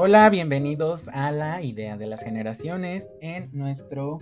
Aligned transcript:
Hola, 0.00 0.30
bienvenidos 0.30 1.08
a 1.08 1.32
la 1.32 1.60
idea 1.60 1.96
de 1.96 2.06
las 2.06 2.22
generaciones 2.22 3.08
en 3.20 3.50
nuestro 3.52 4.20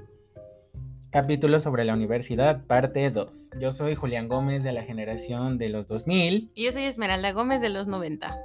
capítulo 1.11 1.61
sobre 1.61 1.85
la 1.85 1.93
universidad, 1.93 2.65
parte 2.65 3.11
2. 3.11 3.51
Yo 3.61 3.73
soy 3.73 3.95
Julián 3.95 4.27
Gómez 4.27 4.65
de 4.65 4.73
la 4.73 4.85
generación 4.85 5.59
de 5.59 5.69
los 5.69 5.87
2000. 5.87 6.51
Y 6.55 6.65
yo 6.65 6.73
soy 6.73 6.85
Esmeralda 6.85 7.33
Gómez 7.33 7.61
de 7.61 7.69
los 7.69 7.89
90. 7.89 8.39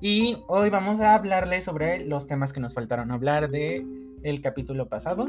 Y 0.00 0.38
hoy 0.46 0.70
vamos 0.70 0.98
a 1.02 1.14
hablarles 1.14 1.66
sobre 1.66 2.06
los 2.06 2.26
temas 2.26 2.54
que 2.54 2.60
nos 2.60 2.72
faltaron 2.72 3.10
hablar 3.10 3.50
de 3.50 3.84
el 4.22 4.40
capítulo 4.40 4.88
pasado, 4.88 5.26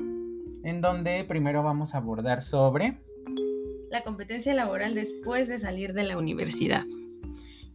en 0.64 0.80
donde 0.80 1.26
primero 1.26 1.62
vamos 1.62 1.94
a 1.94 1.98
abordar 1.98 2.42
sobre 2.42 3.00
la 3.92 4.04
competencia 4.04 4.54
laboral 4.54 4.96
después 4.96 5.50
de 5.50 5.60
salir 5.60 5.92
de 5.92 6.04
la 6.04 6.18
universidad. 6.18 6.86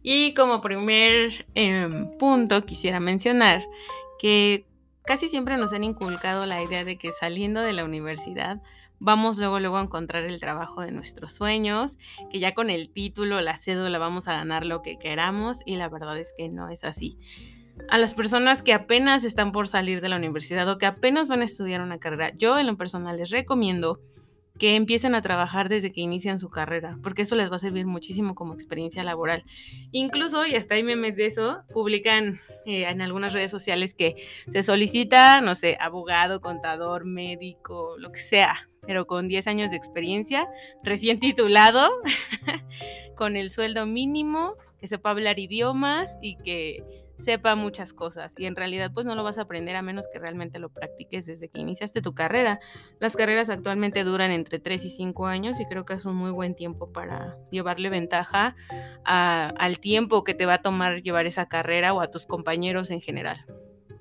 Y 0.07 0.35
como 0.35 0.61
primer 0.61 1.47
em, 1.55 2.15
punto 2.19 2.63
quisiera 2.63 2.99
mencionar 2.99 3.65
que 4.19 4.67
casi 5.03 5.29
siempre 5.29 5.57
nos 5.57 5.73
han 5.73 5.83
inculcado 5.83 6.45
la 6.45 6.61
idea 6.61 6.85
de 6.85 6.95
que 6.95 7.11
saliendo 7.11 7.61
de 7.61 7.73
la 7.73 7.83
universidad 7.83 8.61
vamos 8.99 9.39
luego 9.39 9.59
luego 9.59 9.77
a 9.77 9.81
encontrar 9.81 10.23
el 10.25 10.39
trabajo 10.39 10.81
de 10.81 10.91
nuestros 10.91 11.33
sueños, 11.33 11.97
que 12.31 12.39
ya 12.39 12.53
con 12.53 12.69
el 12.69 12.91
título, 12.91 13.41
la 13.41 13.57
cédula 13.57 13.97
vamos 13.97 14.27
a 14.27 14.33
ganar 14.33 14.63
lo 14.63 14.83
que 14.83 14.99
queramos 14.99 15.61
y 15.65 15.75
la 15.75 15.89
verdad 15.89 16.19
es 16.19 16.35
que 16.37 16.49
no 16.49 16.69
es 16.69 16.83
así. 16.83 17.17
A 17.89 17.97
las 17.97 18.13
personas 18.13 18.61
que 18.61 18.73
apenas 18.73 19.23
están 19.23 19.51
por 19.51 19.67
salir 19.67 20.01
de 20.01 20.09
la 20.09 20.17
universidad 20.17 20.69
o 20.69 20.77
que 20.77 20.85
apenas 20.85 21.29
van 21.29 21.41
a 21.41 21.45
estudiar 21.45 21.81
una 21.81 21.97
carrera, 21.97 22.31
yo 22.37 22.59
en 22.59 22.67
lo 22.67 22.77
personal 22.77 23.17
les 23.17 23.31
recomiendo 23.31 24.01
que 24.57 24.75
empiecen 24.75 25.15
a 25.15 25.21
trabajar 25.21 25.69
desde 25.69 25.91
que 25.91 26.01
inician 26.01 26.39
su 26.39 26.49
carrera, 26.49 26.97
porque 27.03 27.23
eso 27.23 27.35
les 27.35 27.51
va 27.51 27.57
a 27.57 27.59
servir 27.59 27.85
muchísimo 27.85 28.35
como 28.35 28.53
experiencia 28.53 29.03
laboral. 29.03 29.43
Incluso, 29.91 30.45
y 30.45 30.55
hasta 30.55 30.75
hay 30.75 30.83
memes 30.83 31.15
de 31.15 31.25
eso, 31.25 31.63
publican 31.73 32.39
eh, 32.65 32.85
en 32.87 33.01
algunas 33.01 33.33
redes 33.33 33.51
sociales 33.51 33.93
que 33.93 34.15
se 34.49 34.63
solicita, 34.63 35.41
no 35.41 35.55
sé, 35.55 35.77
abogado, 35.79 36.39
contador, 36.39 37.05
médico, 37.05 37.95
lo 37.97 38.11
que 38.11 38.19
sea, 38.19 38.69
pero 38.81 39.07
con 39.07 39.27
10 39.27 39.47
años 39.47 39.71
de 39.71 39.77
experiencia, 39.77 40.47
recién 40.83 41.19
titulado, 41.19 41.89
con 43.15 43.35
el 43.35 43.49
sueldo 43.49 43.85
mínimo, 43.85 44.55
que 44.79 44.87
sepa 44.87 45.09
hablar 45.09 45.39
idiomas 45.39 46.17
y 46.21 46.37
que 46.37 47.04
sepa 47.17 47.55
muchas 47.55 47.93
cosas 47.93 48.33
y 48.37 48.45
en 48.45 48.55
realidad 48.55 48.91
pues 48.93 49.05
no 49.05 49.15
lo 49.15 49.23
vas 49.23 49.37
a 49.37 49.43
aprender 49.43 49.75
a 49.75 49.81
menos 49.81 50.07
que 50.11 50.19
realmente 50.19 50.59
lo 50.59 50.69
practiques 50.69 51.25
desde 51.25 51.49
que 51.49 51.59
iniciaste 51.59 52.01
tu 52.01 52.13
carrera. 52.13 52.59
Las 52.99 53.15
carreras 53.15 53.49
actualmente 53.49 54.03
duran 54.03 54.31
entre 54.31 54.59
3 54.59 54.85
y 54.85 54.89
5 54.89 55.25
años 55.25 55.59
y 55.59 55.65
creo 55.65 55.85
que 55.85 55.93
es 55.93 56.05
un 56.05 56.15
muy 56.15 56.31
buen 56.31 56.55
tiempo 56.55 56.91
para 56.91 57.37
llevarle 57.51 57.89
ventaja 57.89 58.55
al 59.05 59.79
tiempo 59.79 60.23
que 60.23 60.33
te 60.33 60.45
va 60.45 60.55
a 60.55 60.61
tomar 60.61 61.01
llevar 61.01 61.25
esa 61.25 61.47
carrera 61.47 61.93
o 61.93 62.01
a 62.01 62.11
tus 62.11 62.25
compañeros 62.25 62.91
en 62.91 63.01
general. 63.01 63.37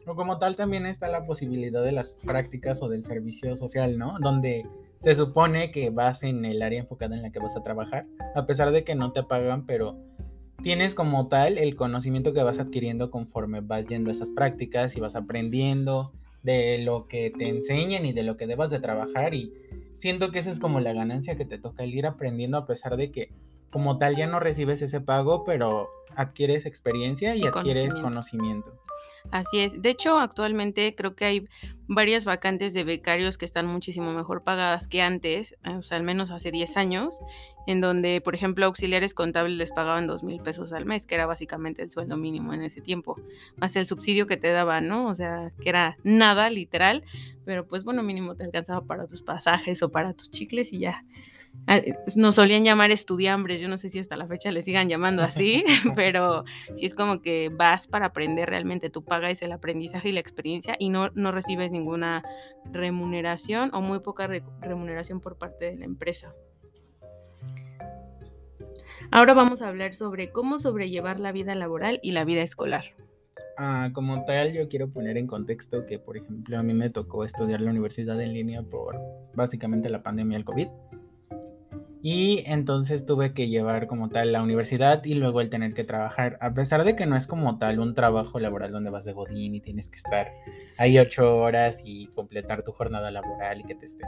O 0.06 0.14
como 0.14 0.38
tal 0.38 0.54
también 0.54 0.84
está 0.84 1.08
la 1.08 1.22
posibilidad 1.22 1.82
de 1.82 1.92
las 1.92 2.16
prácticas 2.16 2.82
o 2.82 2.88
del 2.88 3.04
servicio 3.04 3.56
social, 3.56 3.96
¿no? 3.96 4.18
Donde 4.20 4.66
se 5.00 5.14
supone 5.14 5.70
que 5.70 5.90
vas 5.90 6.22
en 6.22 6.44
el 6.44 6.62
área 6.62 6.80
enfocada 6.80 7.16
en 7.16 7.22
la 7.22 7.30
que 7.30 7.38
vas 7.38 7.56
a 7.56 7.62
trabajar, 7.62 8.06
a 8.34 8.44
pesar 8.44 8.70
de 8.70 8.84
que 8.84 8.94
no 8.94 9.12
te 9.12 9.22
pagan, 9.22 9.64
pero 9.64 9.96
tienes 10.64 10.94
como 10.94 11.28
tal 11.28 11.58
el 11.58 11.76
conocimiento 11.76 12.32
que 12.32 12.42
vas 12.42 12.58
adquiriendo 12.58 13.10
conforme 13.10 13.60
vas 13.60 13.86
yendo 13.86 14.08
a 14.08 14.14
esas 14.14 14.30
prácticas 14.30 14.96
y 14.96 15.00
vas 15.00 15.14
aprendiendo 15.14 16.10
de 16.42 16.78
lo 16.78 17.06
que 17.06 17.30
te 17.30 17.48
enseñan 17.48 18.06
y 18.06 18.14
de 18.14 18.22
lo 18.22 18.38
que 18.38 18.46
debas 18.46 18.70
de 18.70 18.80
trabajar 18.80 19.34
y 19.34 19.52
siento 19.96 20.32
que 20.32 20.38
esa 20.38 20.50
es 20.50 20.60
como 20.60 20.80
la 20.80 20.94
ganancia 20.94 21.36
que 21.36 21.44
te 21.44 21.58
toca 21.58 21.84
el 21.84 21.94
ir 21.94 22.06
aprendiendo 22.06 22.56
a 22.56 22.66
pesar 22.66 22.96
de 22.96 23.10
que 23.10 23.30
como 23.70 23.98
tal 23.98 24.16
ya 24.16 24.26
no 24.26 24.40
recibes 24.40 24.80
ese 24.80 25.00
pago, 25.00 25.44
pero 25.44 25.90
adquieres 26.16 26.64
experiencia 26.64 27.34
y, 27.34 27.44
adquieres 27.44 27.94
conocimiento. 27.96 28.72
Así 29.30 29.60
es. 29.60 29.80
De 29.82 29.90
hecho, 29.90 30.18
actualmente 30.18 30.94
creo 30.94 31.16
que 31.16 31.24
hay 31.24 31.48
varias 31.88 32.24
vacantes 32.24 32.72
de 32.72 32.84
becarios 32.84 33.36
que 33.36 33.44
están 33.44 33.66
muchísimo 33.66 34.12
mejor 34.12 34.44
pagadas 34.44 34.86
que 34.86 35.02
antes, 35.02 35.56
eh, 35.64 35.76
o 35.76 35.82
sea, 35.82 35.96
al 35.96 36.04
menos 36.04 36.30
hace 36.30 36.50
10 36.50 36.76
años, 36.76 37.18
en 37.66 37.80
donde, 37.80 38.20
por 38.20 38.34
ejemplo, 38.34 38.66
auxiliares 38.66 39.12
contables 39.14 39.56
les 39.56 39.72
pagaban 39.72 40.06
2 40.06 40.22
mil 40.22 40.40
pesos 40.40 40.72
al 40.72 40.84
mes, 40.84 41.06
que 41.06 41.14
era 41.14 41.26
básicamente 41.26 41.82
el 41.82 41.90
sueldo 41.90 42.16
mínimo 42.16 42.52
en 42.52 42.62
ese 42.62 42.80
tiempo, 42.80 43.16
más 43.56 43.74
el 43.76 43.86
subsidio 43.86 44.26
que 44.26 44.36
te 44.36 44.50
daban, 44.50 44.88
¿no? 44.88 45.08
O 45.08 45.14
sea, 45.14 45.50
que 45.60 45.68
era 45.68 45.96
nada, 46.04 46.48
literal, 46.50 47.02
pero 47.44 47.66
pues 47.66 47.82
bueno, 47.84 48.02
mínimo 48.02 48.36
te 48.36 48.44
alcanzaba 48.44 48.82
para 48.86 49.06
tus 49.06 49.22
pasajes 49.22 49.82
o 49.82 49.90
para 49.90 50.12
tus 50.12 50.30
chicles 50.30 50.72
y 50.72 50.78
ya. 50.80 51.02
Ah, 51.66 51.80
nos 52.16 52.34
solían 52.34 52.62
llamar 52.62 52.90
estudiambres, 52.90 53.60
yo 53.60 53.68
no 53.68 53.78
sé 53.78 53.88
si 53.88 53.98
hasta 53.98 54.16
la 54.16 54.26
fecha 54.26 54.52
le 54.52 54.62
sigan 54.62 54.88
llamando 54.88 55.22
así, 55.22 55.64
pero 55.96 56.44
si 56.74 56.86
es 56.86 56.94
como 56.94 57.22
que 57.22 57.50
vas 57.50 57.86
para 57.86 58.06
aprender 58.06 58.50
realmente, 58.50 58.90
tú 58.90 59.02
pagas 59.02 59.40
el 59.42 59.52
aprendizaje 59.52 60.10
y 60.10 60.12
la 60.12 60.20
experiencia 60.20 60.76
y 60.78 60.90
no, 60.90 61.10
no 61.14 61.32
recibes 61.32 61.70
ninguna 61.70 62.22
remuneración 62.70 63.70
o 63.72 63.80
muy 63.80 64.00
poca 64.00 64.28
remuneración 64.60 65.20
por 65.20 65.38
parte 65.38 65.70
de 65.70 65.76
la 65.76 65.84
empresa. 65.86 66.34
Ahora 69.10 69.34
vamos 69.34 69.62
a 69.62 69.68
hablar 69.68 69.94
sobre 69.94 70.30
cómo 70.30 70.58
sobrellevar 70.58 71.20
la 71.20 71.32
vida 71.32 71.54
laboral 71.54 72.00
y 72.02 72.12
la 72.12 72.24
vida 72.24 72.42
escolar. 72.42 72.84
Ah, 73.56 73.90
como 73.92 74.24
tal, 74.24 74.52
yo 74.52 74.68
quiero 74.68 74.88
poner 74.88 75.16
en 75.16 75.26
contexto 75.26 75.86
que, 75.86 75.98
por 75.98 76.16
ejemplo, 76.16 76.58
a 76.58 76.62
mí 76.62 76.74
me 76.74 76.90
tocó 76.90 77.24
estudiar 77.24 77.60
la 77.60 77.70
universidad 77.70 78.20
en 78.20 78.34
línea 78.34 78.62
por 78.62 78.98
básicamente 79.34 79.88
la 79.88 80.02
pandemia 80.02 80.38
del 80.38 80.44
COVID. 80.44 80.68
Y 82.06 82.42
entonces 82.44 83.06
tuve 83.06 83.32
que 83.32 83.48
llevar 83.48 83.86
como 83.86 84.10
tal 84.10 84.30
la 84.30 84.42
universidad 84.42 85.02
y 85.06 85.14
luego 85.14 85.40
el 85.40 85.48
tener 85.48 85.72
que 85.72 85.84
trabajar, 85.84 86.36
a 86.42 86.52
pesar 86.52 86.84
de 86.84 86.96
que 86.96 87.06
no 87.06 87.16
es 87.16 87.26
como 87.26 87.56
tal 87.56 87.80
un 87.80 87.94
trabajo 87.94 88.38
laboral 88.38 88.72
donde 88.72 88.90
vas 88.90 89.06
de 89.06 89.14
godín 89.14 89.54
y 89.54 89.60
tienes 89.60 89.88
que 89.88 89.96
estar 89.96 90.30
ahí 90.76 90.98
ocho 90.98 91.38
horas 91.38 91.80
y 91.82 92.08
completar 92.08 92.62
tu 92.62 92.72
jornada 92.72 93.10
laboral 93.10 93.60
y 93.60 93.64
que 93.64 93.74
te 93.74 93.86
estén 93.86 94.06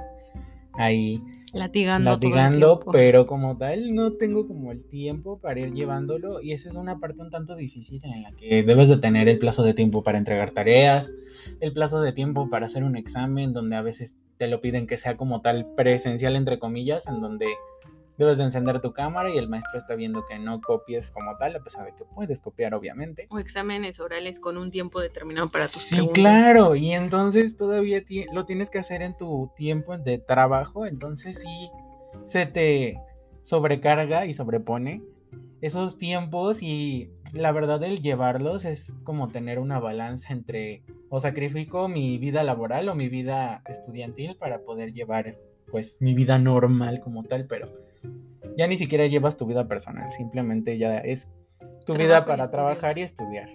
ahí 0.74 1.22
latigando, 1.54 2.10
latigando 2.10 2.80
pero 2.92 3.26
como 3.26 3.56
tal 3.56 3.94
no 3.94 4.12
tengo 4.12 4.46
como 4.46 4.72
el 4.72 4.84
tiempo 4.84 5.38
para 5.38 5.60
ir 5.60 5.72
llevándolo 5.72 6.42
y 6.42 6.52
esa 6.52 6.68
es 6.68 6.76
una 6.76 6.98
parte 7.00 7.22
un 7.22 7.30
tanto 7.30 7.56
difícil 7.56 8.02
en 8.04 8.24
la 8.24 8.32
que 8.32 8.62
debes 8.62 8.90
de 8.90 8.98
tener 8.98 9.26
el 9.26 9.38
plazo 9.38 9.62
de 9.62 9.72
tiempo 9.72 10.02
para 10.02 10.18
entregar 10.18 10.50
tareas, 10.50 11.10
el 11.60 11.72
plazo 11.72 12.02
de 12.02 12.12
tiempo 12.12 12.50
para 12.50 12.66
hacer 12.66 12.84
un 12.84 12.96
examen 12.96 13.54
donde 13.54 13.76
a 13.76 13.80
veces 13.80 14.18
te 14.36 14.48
lo 14.48 14.60
piden 14.60 14.86
que 14.86 14.98
sea 14.98 15.16
como 15.16 15.40
tal 15.40 15.66
presencial 15.76 16.36
entre 16.36 16.58
comillas, 16.58 17.06
en 17.06 17.22
donde 17.22 17.46
debes 18.19 18.38
de 18.38 18.44
encender 18.44 18.81
tu 18.81 18.93
cámara 18.93 19.31
y 19.31 19.38
el 19.38 19.49
maestro 19.49 19.78
está 19.78 19.94
viendo 19.94 20.25
que 20.27 20.38
no 20.38 20.60
copies 20.60 21.10
como 21.10 21.37
tal, 21.37 21.56
a 21.56 21.60
pesar 21.60 21.87
de 21.87 21.94
que 21.94 22.04
puedes 22.04 22.41
copiar, 22.41 22.75
obviamente. 22.75 23.27
O 23.31 23.38
exámenes 23.38 24.00
orales 24.00 24.41
con 24.41 24.56
un 24.56 24.71
tiempo 24.71 25.00
determinado 25.00 25.49
para 25.49 25.65
tus 25.65 25.82
Sí, 25.82 26.09
claro, 26.12 26.75
y 26.75 26.93
entonces 26.93 27.56
todavía 27.56 28.03
lo 28.32 28.47
tienes 28.47 28.71
que 28.71 28.78
hacer 28.78 29.03
en 29.03 29.16
tu 29.16 29.50
tiempo 29.56 29.97
de 29.99 30.19
trabajo, 30.19 30.87
entonces 30.87 31.41
sí 31.41 31.71
se 32.25 32.47
te 32.47 33.00
sobrecarga 33.43 34.27
y 34.27 34.34
sobrepone 34.34 35.03
esos 35.60 35.98
tiempos 35.98 36.62
y 36.62 37.10
la 37.33 37.53
verdad 37.53 37.83
el 37.83 38.00
llevarlos 38.00 38.65
es 38.65 38.93
como 39.04 39.28
tener 39.28 39.59
una 39.59 39.78
balanza 39.78 40.33
entre 40.33 40.83
o 41.09 41.21
sacrifico 41.21 41.88
mi 41.88 42.19
vida 42.19 42.43
laboral 42.43 42.88
o 42.88 42.94
mi 42.94 43.09
vida 43.09 43.62
estudiantil 43.66 44.37
para 44.37 44.60
poder 44.60 44.93
llevar 44.93 45.37
pues 45.71 45.98
mi 46.00 46.15
vida 46.15 46.38
normal 46.38 47.00
como 47.00 47.25
tal, 47.25 47.47
pero 47.47 47.69
ya 48.56 48.66
ni 48.66 48.76
siquiera 48.76 49.06
llevas 49.06 49.36
tu 49.36 49.46
vida 49.46 49.68
personal, 49.68 50.10
simplemente 50.12 50.78
ya 50.78 50.98
es 50.98 51.28
tu 51.84 51.94
vida 51.94 52.24
para 52.24 52.50
trabajar 52.50 52.98
y 52.98 53.02
estudiar. 53.02 53.48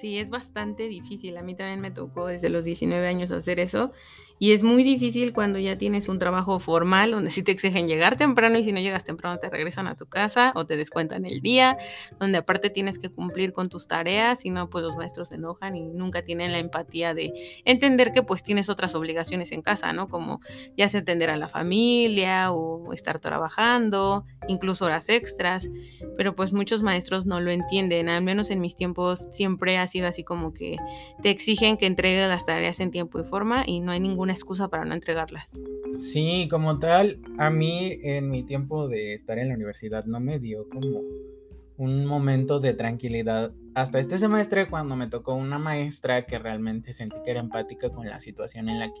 Sí, 0.00 0.18
es 0.18 0.28
bastante 0.28 0.88
difícil. 0.88 1.36
A 1.38 1.42
mí 1.42 1.54
también 1.54 1.80
me 1.80 1.90
tocó 1.90 2.26
desde 2.26 2.50
los 2.50 2.64
19 2.64 3.06
años 3.06 3.32
hacer 3.32 3.58
eso. 3.58 3.92
Y 4.38 4.52
es 4.52 4.62
muy 4.62 4.84
difícil 4.84 5.32
cuando 5.32 5.58
ya 5.58 5.78
tienes 5.78 6.08
un 6.08 6.18
trabajo 6.18 6.58
formal 6.60 7.10
donde 7.10 7.30
sí 7.30 7.42
te 7.42 7.52
exigen 7.52 7.88
llegar 7.88 8.16
temprano 8.16 8.58
y 8.58 8.64
si 8.64 8.72
no 8.72 8.80
llegas 8.80 9.04
temprano 9.04 9.38
te 9.38 9.48
regresan 9.48 9.88
a 9.88 9.94
tu 9.94 10.06
casa 10.06 10.52
o 10.54 10.66
te 10.66 10.76
descuentan 10.76 11.24
el 11.24 11.40
día, 11.40 11.78
donde 12.20 12.38
aparte 12.38 12.68
tienes 12.68 12.98
que 12.98 13.08
cumplir 13.08 13.52
con 13.52 13.68
tus 13.68 13.88
tareas, 13.88 14.44
y 14.44 14.50
no 14.50 14.68
pues 14.68 14.84
los 14.84 14.96
maestros 14.96 15.30
se 15.30 15.36
enojan 15.36 15.76
y 15.76 15.88
nunca 15.88 16.22
tienen 16.22 16.52
la 16.52 16.58
empatía 16.58 17.14
de 17.14 17.32
entender 17.64 18.12
que 18.12 18.22
pues 18.22 18.42
tienes 18.42 18.68
otras 18.68 18.94
obligaciones 18.94 19.52
en 19.52 19.62
casa, 19.62 19.92
¿no? 19.92 20.08
Como 20.08 20.40
ya 20.76 20.88
sea 20.88 21.00
atender 21.00 21.30
a 21.30 21.36
la 21.36 21.48
familia 21.48 22.52
o 22.52 22.92
estar 22.92 23.20
trabajando, 23.20 24.24
incluso 24.48 24.84
horas 24.84 25.08
extras, 25.08 25.68
pero 26.16 26.34
pues 26.36 26.52
muchos 26.52 26.82
maestros 26.82 27.24
no 27.26 27.40
lo 27.40 27.50
entienden, 27.50 28.08
al 28.08 28.22
menos 28.22 28.50
en 28.50 28.60
mis 28.60 28.76
tiempos 28.76 29.28
siempre 29.32 29.78
ha 29.78 29.88
sido 29.88 30.08
así 30.08 30.24
como 30.24 30.52
que 30.52 30.76
te 31.22 31.30
exigen 31.30 31.76
que 31.76 31.86
entregues 31.86 32.28
las 32.28 32.44
tareas 32.44 32.80
en 32.80 32.90
tiempo 32.90 33.18
y 33.20 33.24
forma 33.24 33.64
y 33.66 33.80
no 33.80 33.92
hay 33.92 34.00
ningún 34.00 34.25
una 34.26 34.32
excusa 34.32 34.68
para 34.68 34.84
no 34.84 34.92
entregarlas. 34.94 35.56
Sí, 35.94 36.48
como 36.50 36.80
tal, 36.80 37.20
a 37.38 37.48
mí 37.48 37.96
en 38.02 38.28
mi 38.28 38.42
tiempo 38.42 38.88
de 38.88 39.14
estar 39.14 39.38
en 39.38 39.48
la 39.48 39.54
universidad 39.54 40.04
no 40.04 40.18
me 40.18 40.40
dio 40.40 40.68
como 40.68 41.00
un 41.78 42.06
momento 42.06 42.58
de 42.58 42.74
tranquilidad 42.74 43.52
hasta 43.74 44.00
este 44.00 44.18
semestre 44.18 44.68
cuando 44.68 44.96
me 44.96 45.06
tocó 45.06 45.34
una 45.34 45.58
maestra 45.58 46.26
que 46.26 46.38
realmente 46.38 46.92
sentí 46.92 47.16
que 47.24 47.30
era 47.30 47.40
empática 47.40 47.90
con 47.90 48.08
la 48.08 48.18
situación 48.18 48.68
en 48.68 48.80
la 48.80 48.88
que 48.88 49.00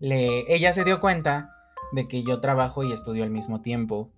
le, 0.00 0.52
ella 0.52 0.72
se 0.72 0.84
dio 0.84 1.00
cuenta 1.00 1.50
de 1.92 2.08
que 2.08 2.24
yo 2.24 2.40
trabajo 2.40 2.82
y 2.82 2.92
estudio 2.92 3.22
al 3.22 3.30
mismo 3.30 3.60
tiempo. 3.62 4.10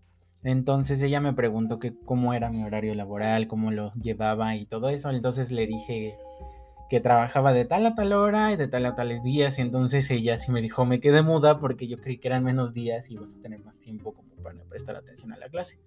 Entonces 0.43 1.03
ella 1.03 1.21
me 1.21 1.35
preguntó 1.35 1.79
que 1.79 1.93
cómo 2.05 2.33
era 2.33 2.49
mi 2.49 2.65
horario 2.65 2.95
laboral, 2.95 3.47
cómo 3.47 3.73
lo 3.73 3.93
llevaba 3.93 4.57
y 4.57 4.65
todo 4.65 4.89
eso. 4.89 5.11
Entonces 5.11 5.53
le 5.53 5.67
dije 5.67 6.17
que 6.88 7.00
trabajaba 7.00 7.52
de 7.52 7.64
tal 7.64 7.87
a 7.87 7.94
tal 7.94 8.12
hora 8.12 8.52
y 8.52 8.56
de 8.56 8.69
tal 8.69 8.87
a 8.87 8.94
tales 8.94 9.23
días. 9.23 9.58
Y 9.58 9.62
entonces 9.62 10.11
ella 10.11 10.38
sí 10.38 10.50
me 10.50 10.62
dijo, 10.62 10.85
me 10.87 11.00
quedé 11.00 11.23
muda 11.23 11.58
porque 11.58 11.87
yo 11.87 11.99
creí 11.99 12.19
que 12.19 12.29
eran 12.29 12.44
menos 12.44 12.73
días 12.73 13.11
y 13.11 13.17
vas 13.17 13.35
a 13.35 13.43
tener 13.43 13.61
más 13.61 13.79
tiempo 13.79 14.14
como 14.14 14.29
para 14.43 14.62
prestar 14.64 14.96
atención 14.96 15.32
a 15.32 15.37
la 15.37 15.49
clase. 15.49 15.79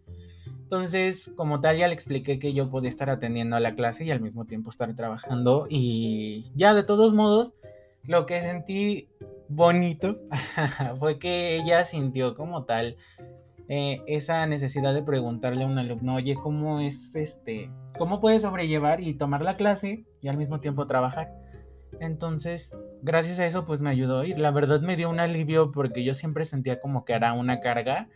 Entonces, 0.46 1.32
como 1.36 1.60
tal, 1.60 1.78
ya 1.78 1.88
le 1.88 1.94
expliqué 1.94 2.40
que 2.40 2.54
yo 2.54 2.70
podía 2.70 2.90
estar 2.90 3.10
atendiendo 3.10 3.56
a 3.56 3.60
la 3.60 3.76
clase 3.76 4.06
y 4.06 4.12
al 4.12 4.22
mismo 4.22 4.46
tiempo 4.46 4.70
estar 4.70 4.96
trabajando. 4.96 5.68
Y 5.70 6.52
ya 6.56 6.74
de 6.74 6.84
todos 6.84 7.14
modos, 7.14 7.56
lo 8.04 8.26
que 8.26 8.42
sentí 8.42 9.10
bonito 9.50 10.22
fue 11.00 11.20
que 11.20 11.58
ella 11.58 11.84
sintió 11.84 12.36
como 12.36 12.64
tal 12.64 12.96
eh, 13.74 14.04
esa 14.06 14.46
necesidad 14.48 14.94
de 14.94 15.02
preguntarle 15.02 15.64
a 15.64 15.68
un 15.68 15.78
alumno, 15.78 16.16
oye, 16.16 16.36
¿cómo 16.36 16.82
es 16.82 17.16
este? 17.16 17.72
¿Cómo 17.98 18.20
puedes 18.20 18.42
sobrellevar 18.42 19.00
y 19.00 19.14
tomar 19.14 19.46
la 19.46 19.56
clase 19.56 20.04
y 20.22 20.28
al 20.28 20.36
mismo 20.36 20.60
tiempo 20.60 20.88
trabajar? 20.88 21.32
Entonces, 22.02 22.76
gracias 23.02 23.40
a 23.40 23.46
eso, 23.46 23.66
pues 23.66 23.82
me 23.82 23.90
ayudó 23.90 24.26
y 24.26 24.34
la 24.34 24.52
verdad 24.52 24.82
me 24.82 24.98
dio 24.98 25.10
un 25.10 25.22
alivio 25.22 25.72
porque 25.72 26.04
yo 26.04 26.14
siempre 26.14 26.44
sentía 26.44 26.82
como 26.82 27.06
que 27.06 27.14
era 27.14 27.32
una 27.32 27.62
carga 27.62 28.10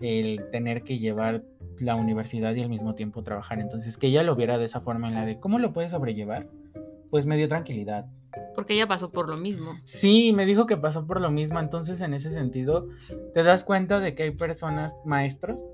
el 0.00 0.48
tener 0.52 0.84
que 0.84 1.00
llevar 1.00 1.42
la 1.80 1.96
universidad 1.96 2.54
y 2.54 2.62
al 2.62 2.68
mismo 2.68 2.94
tiempo 2.94 3.24
trabajar. 3.24 3.58
Entonces, 3.58 3.98
que 3.98 4.06
ella 4.06 4.22
lo 4.22 4.36
viera 4.36 4.56
de 4.56 4.66
esa 4.66 4.82
forma 4.82 5.08
en 5.08 5.14
la 5.14 5.26
de, 5.26 5.40
¿cómo 5.40 5.58
lo 5.58 5.72
puedes 5.72 5.90
sobrellevar? 5.90 6.46
Pues 7.10 7.26
me 7.26 7.36
dio 7.36 7.48
tranquilidad. 7.48 8.06
Porque 8.54 8.74
ella 8.74 8.86
pasó 8.86 9.10
por 9.10 9.28
lo 9.28 9.36
mismo. 9.36 9.74
Sí, 9.84 10.32
me 10.32 10.46
dijo 10.46 10.66
que 10.66 10.76
pasó 10.76 11.06
por 11.06 11.20
lo 11.20 11.30
mismo. 11.30 11.58
Entonces, 11.60 12.00
en 12.00 12.14
ese 12.14 12.30
sentido, 12.30 12.88
te 13.34 13.42
das 13.42 13.64
cuenta 13.64 14.00
de 14.00 14.14
que 14.14 14.24
hay 14.24 14.30
personas, 14.32 14.94
maestros, 15.04 15.66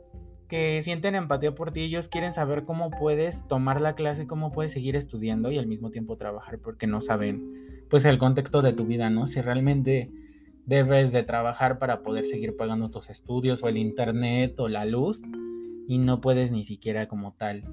que 0.49 0.81
sienten 0.83 1.15
empatía 1.15 1.55
por 1.55 1.73
ti. 1.73 1.83
Ellos 1.83 2.09
quieren 2.09 2.33
saber 2.33 2.65
cómo 2.65 2.91
puedes 2.91 3.47
tomar 3.49 3.81
la 3.81 3.95
clase, 3.95 4.27
cómo 4.27 4.53
puedes 4.53 4.73
seguir 4.73 4.97
estudiando 4.97 5.51
y 5.51 5.59
al 5.59 5.67
mismo 5.67 5.91
tiempo 5.91 6.17
trabajar, 6.17 6.59
porque 6.59 6.87
no 6.87 7.01
saben, 7.01 7.85
pues, 7.91 8.05
el 8.05 8.19
contexto 8.19 8.63
de 8.63 8.73
tu 8.73 8.87
vida, 8.87 9.11
¿no? 9.11 9.27
Si 9.27 9.41
realmente 9.41 10.11
debes 10.67 11.13
de 11.13 11.23
trabajar 11.23 11.79
para 11.79 12.03
poder 12.03 12.27
seguir 12.27 12.57
pagando 12.57 12.91
tus 12.91 13.11
estudios 13.11 13.63
o 13.63 13.69
el 13.69 13.79
internet 13.79 14.59
o 14.61 14.69
la 14.69 14.85
luz 14.85 15.23
y 15.87 15.97
no 15.97 16.21
puedes 16.21 16.53
ni 16.53 16.63
siquiera 16.63 17.09
como 17.09 17.33
tal 17.33 17.65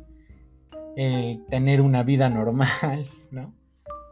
tener 1.49 1.81
una 1.81 2.03
vida 2.03 2.29
normal, 2.29 3.05
¿no? 3.31 3.53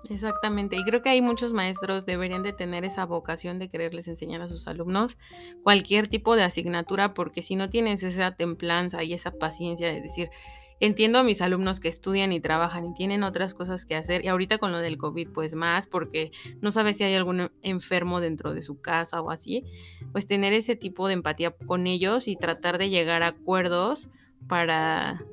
Exactamente, 0.09 0.75
y 0.75 0.83
creo 0.83 1.01
que 1.01 1.09
hay 1.09 1.21
muchos 1.21 1.53
maestros 1.53 2.05
deberían 2.05 2.43
de 2.43 2.51
tener 2.51 2.83
esa 2.83 3.05
vocación 3.05 3.57
de 3.57 3.69
quererles 3.69 4.09
enseñar 4.09 4.41
a 4.41 4.49
sus 4.49 4.67
alumnos 4.67 5.17
cualquier 5.63 6.09
tipo 6.09 6.35
de 6.35 6.43
asignatura, 6.43 7.13
porque 7.13 7.41
si 7.41 7.55
no 7.55 7.69
tienes 7.69 8.03
esa 8.03 8.35
templanza 8.35 9.01
y 9.03 9.13
esa 9.13 9.31
paciencia 9.31 9.87
de 9.87 10.01
decir, 10.01 10.29
entiendo 10.81 11.19
a 11.19 11.23
mis 11.23 11.41
alumnos 11.41 11.79
que 11.79 11.87
estudian 11.87 12.33
y 12.33 12.41
trabajan 12.41 12.87
y 12.87 12.93
tienen 12.93 13.23
otras 13.23 13.53
cosas 13.53 13.85
que 13.85 13.95
hacer, 13.95 14.25
y 14.25 14.27
ahorita 14.27 14.57
con 14.57 14.73
lo 14.73 14.79
del 14.79 14.97
COVID, 14.97 15.29
pues 15.29 15.55
más, 15.55 15.87
porque 15.87 16.31
no 16.59 16.71
sabes 16.71 16.97
si 16.97 17.05
hay 17.05 17.15
algún 17.15 17.49
enfermo 17.61 18.19
dentro 18.19 18.53
de 18.53 18.61
su 18.61 18.81
casa 18.81 19.21
o 19.21 19.31
así, 19.31 19.63
pues 20.11 20.27
tener 20.27 20.51
ese 20.51 20.75
tipo 20.75 21.07
de 21.07 21.13
empatía 21.13 21.51
con 21.51 21.87
ellos 21.87 22.27
y 22.27 22.35
tratar 22.35 22.77
de 22.77 22.89
llegar 22.89 23.23
a 23.23 23.27
acuerdos 23.27 24.09
para 24.49 25.23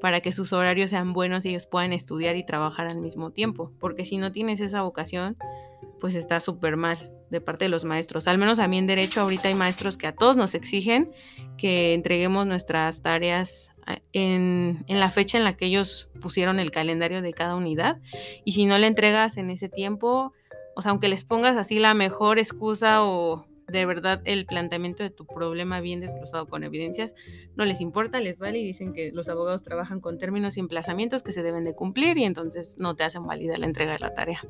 para 0.00 0.20
que 0.20 0.32
sus 0.32 0.52
horarios 0.52 0.90
sean 0.90 1.12
buenos 1.12 1.44
y 1.44 1.50
ellos 1.50 1.66
puedan 1.66 1.92
estudiar 1.92 2.36
y 2.36 2.44
trabajar 2.44 2.88
al 2.88 2.98
mismo 2.98 3.30
tiempo, 3.30 3.72
porque 3.78 4.04
si 4.04 4.18
no 4.18 4.32
tienes 4.32 4.60
esa 4.60 4.82
vocación, 4.82 5.36
pues 6.00 6.14
está 6.14 6.40
súper 6.40 6.76
mal 6.76 7.10
de 7.30 7.40
parte 7.40 7.66
de 7.66 7.68
los 7.68 7.84
maestros. 7.84 8.26
Al 8.26 8.38
menos 8.38 8.58
a 8.58 8.68
mí 8.68 8.78
en 8.78 8.86
derecho 8.86 9.20
ahorita 9.20 9.48
hay 9.48 9.54
maestros 9.54 9.96
que 9.96 10.06
a 10.06 10.12
todos 10.12 10.36
nos 10.36 10.54
exigen 10.54 11.12
que 11.56 11.94
entreguemos 11.94 12.46
nuestras 12.46 13.02
tareas 13.02 13.70
ah, 13.86 13.98
en, 14.12 14.84
en, 14.88 15.00
la 15.00 15.10
fecha 15.10 15.38
en 15.38 15.44
la 15.44 15.56
que 15.56 15.66
ellos 15.66 16.10
pusieron 16.20 16.58
el 16.58 16.70
calendario 16.70 17.22
de 17.22 17.32
cada 17.32 17.54
unidad 17.54 17.98
y 18.44 18.52
si 18.52 18.66
no 18.66 18.78
le 18.78 18.86
entregas 18.86 19.36
en 19.36 19.50
ese 19.50 19.68
tiempo, 19.68 20.32
o 20.74 20.82
sea, 20.82 20.90
aunque 20.90 21.08
les 21.08 21.24
pongas 21.24 21.56
así 21.56 21.78
la 21.78 21.94
mejor 21.94 22.38
excusa 22.38 23.04
o 23.04 23.46
de 23.70 23.86
verdad 23.86 24.20
el 24.24 24.46
planteamiento 24.46 25.02
de 25.02 25.10
tu 25.10 25.26
problema 25.26 25.80
bien 25.80 26.00
desglosado 26.00 26.46
con 26.46 26.64
evidencias 26.64 27.14
no 27.56 27.64
les 27.64 27.80
importa, 27.80 28.20
les 28.20 28.38
vale 28.38 28.58
y 28.58 28.64
dicen 28.64 28.92
que 28.92 29.12
los 29.12 29.28
abogados 29.28 29.62
trabajan 29.62 30.00
con 30.00 30.18
términos 30.18 30.56
y 30.56 30.60
emplazamientos 30.60 31.22
que 31.22 31.32
se 31.32 31.42
deben 31.42 31.64
de 31.64 31.74
cumplir 31.74 32.18
y 32.18 32.24
entonces 32.24 32.76
no 32.78 32.96
te 32.96 33.04
hacen 33.04 33.26
válida 33.26 33.56
la 33.56 33.66
entrega 33.66 33.92
de 33.92 33.98
la 33.98 34.14
tarea. 34.14 34.40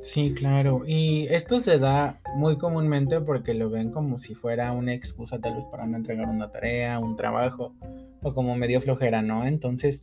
Sí, 0.00 0.34
claro. 0.34 0.82
Y 0.86 1.26
esto 1.30 1.60
se 1.60 1.78
da 1.78 2.20
muy 2.34 2.58
comúnmente 2.58 3.20
porque 3.20 3.54
lo 3.54 3.70
ven 3.70 3.90
como 3.90 4.18
si 4.18 4.34
fuera 4.34 4.72
una 4.72 4.92
excusa 4.92 5.40
tal 5.40 5.56
vez 5.56 5.66
para 5.66 5.86
no 5.86 5.96
entregar 5.96 6.28
una 6.28 6.50
tarea, 6.50 6.98
un 6.98 7.16
trabajo 7.16 7.74
o 8.22 8.34
como 8.34 8.56
medio 8.56 8.80
flojera, 8.80 9.22
¿no? 9.22 9.46
Entonces 9.46 10.02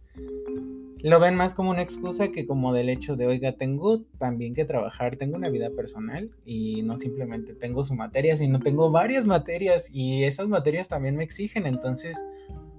lo 1.04 1.20
ven 1.20 1.36
más 1.36 1.54
como 1.54 1.70
una 1.70 1.82
excusa 1.82 2.30
que 2.30 2.48
como 2.48 2.74
del 2.74 2.88
hecho 2.88 3.18
de, 3.18 3.28
oiga, 3.28 3.52
tengo 3.58 4.04
también 4.20 4.54
que 4.54 4.64
trabajar, 4.64 5.18
tengo 5.18 5.36
una 5.36 5.50
vida 5.50 5.70
personal 5.70 6.32
y 6.46 6.82
no 6.82 6.98
simplemente 6.98 7.54
tengo 7.54 7.84
su 7.84 7.94
materia, 7.94 8.38
sino 8.38 8.60
tengo 8.62 8.90
varias 8.90 9.28
materias 9.28 9.90
y 9.92 10.24
esas 10.24 10.48
materias 10.48 10.88
también 10.88 11.18
me 11.18 11.26
exigen, 11.26 11.66
entonces 11.66 12.18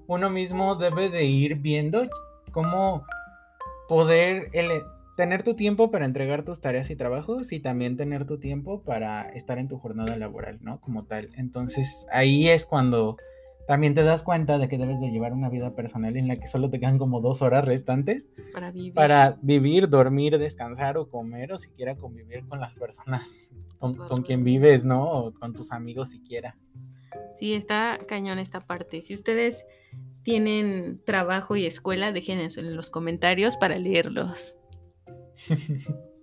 uno 0.06 0.30
mismo 0.30 0.74
debe 0.76 1.10
de 1.10 1.24
ir 1.24 1.56
viendo 1.56 2.08
cómo 2.50 3.04
poder 3.88 4.50
tener 5.18 5.42
tu 5.42 5.54
tiempo 5.54 5.90
para 5.90 6.06
entregar 6.06 6.44
tus 6.44 6.62
tareas 6.62 6.88
y 6.88 6.96
trabajos 6.96 7.52
y 7.52 7.60
también 7.60 7.98
tener 7.98 8.24
tu 8.24 8.38
tiempo 8.38 8.82
para 8.82 9.28
estar 9.28 9.58
en 9.58 9.68
tu 9.68 9.78
jornada 9.78 10.16
laboral, 10.16 10.58
¿no? 10.62 10.80
Como 10.80 11.04
tal. 11.04 11.28
Entonces 11.36 12.06
ahí 12.10 12.48
es 12.48 12.64
cuando 12.64 13.18
también 13.66 13.94
te 13.94 14.02
das 14.02 14.22
cuenta 14.22 14.58
de 14.58 14.68
que 14.68 14.78
debes 14.78 15.00
de 15.00 15.10
llevar 15.10 15.32
una 15.32 15.48
vida 15.48 15.74
personal 15.74 16.16
en 16.16 16.28
la 16.28 16.36
que 16.36 16.46
solo 16.46 16.70
te 16.70 16.78
quedan 16.78 16.98
como 16.98 17.20
dos 17.20 17.42
horas 17.42 17.64
restantes 17.64 18.26
para 18.52 18.70
vivir, 18.70 18.94
para 18.94 19.38
vivir 19.40 19.88
dormir, 19.88 20.38
descansar 20.38 20.98
o 20.98 21.08
comer 21.08 21.52
o 21.52 21.58
siquiera 21.58 21.96
convivir 21.96 22.46
con 22.46 22.60
las 22.60 22.74
personas 22.74 23.48
con, 23.78 24.22
quien 24.22 24.44
vives, 24.44 24.84
¿no? 24.84 25.10
O 25.10 25.34
con 25.34 25.52
tus 25.52 25.72
amigos 25.72 26.10
siquiera. 26.10 26.56
Sí, 27.34 27.54
está 27.54 27.98
cañón 28.08 28.38
esta 28.38 28.60
parte. 28.60 29.02
Si 29.02 29.14
ustedes 29.14 29.64
tienen 30.22 31.02
trabajo 31.04 31.56
y 31.56 31.66
escuela, 31.66 32.12
déjenos 32.12 32.56
en 32.56 32.74
los 32.76 32.90
comentarios 32.90 33.56
para 33.56 33.78
leerlos. 33.78 34.58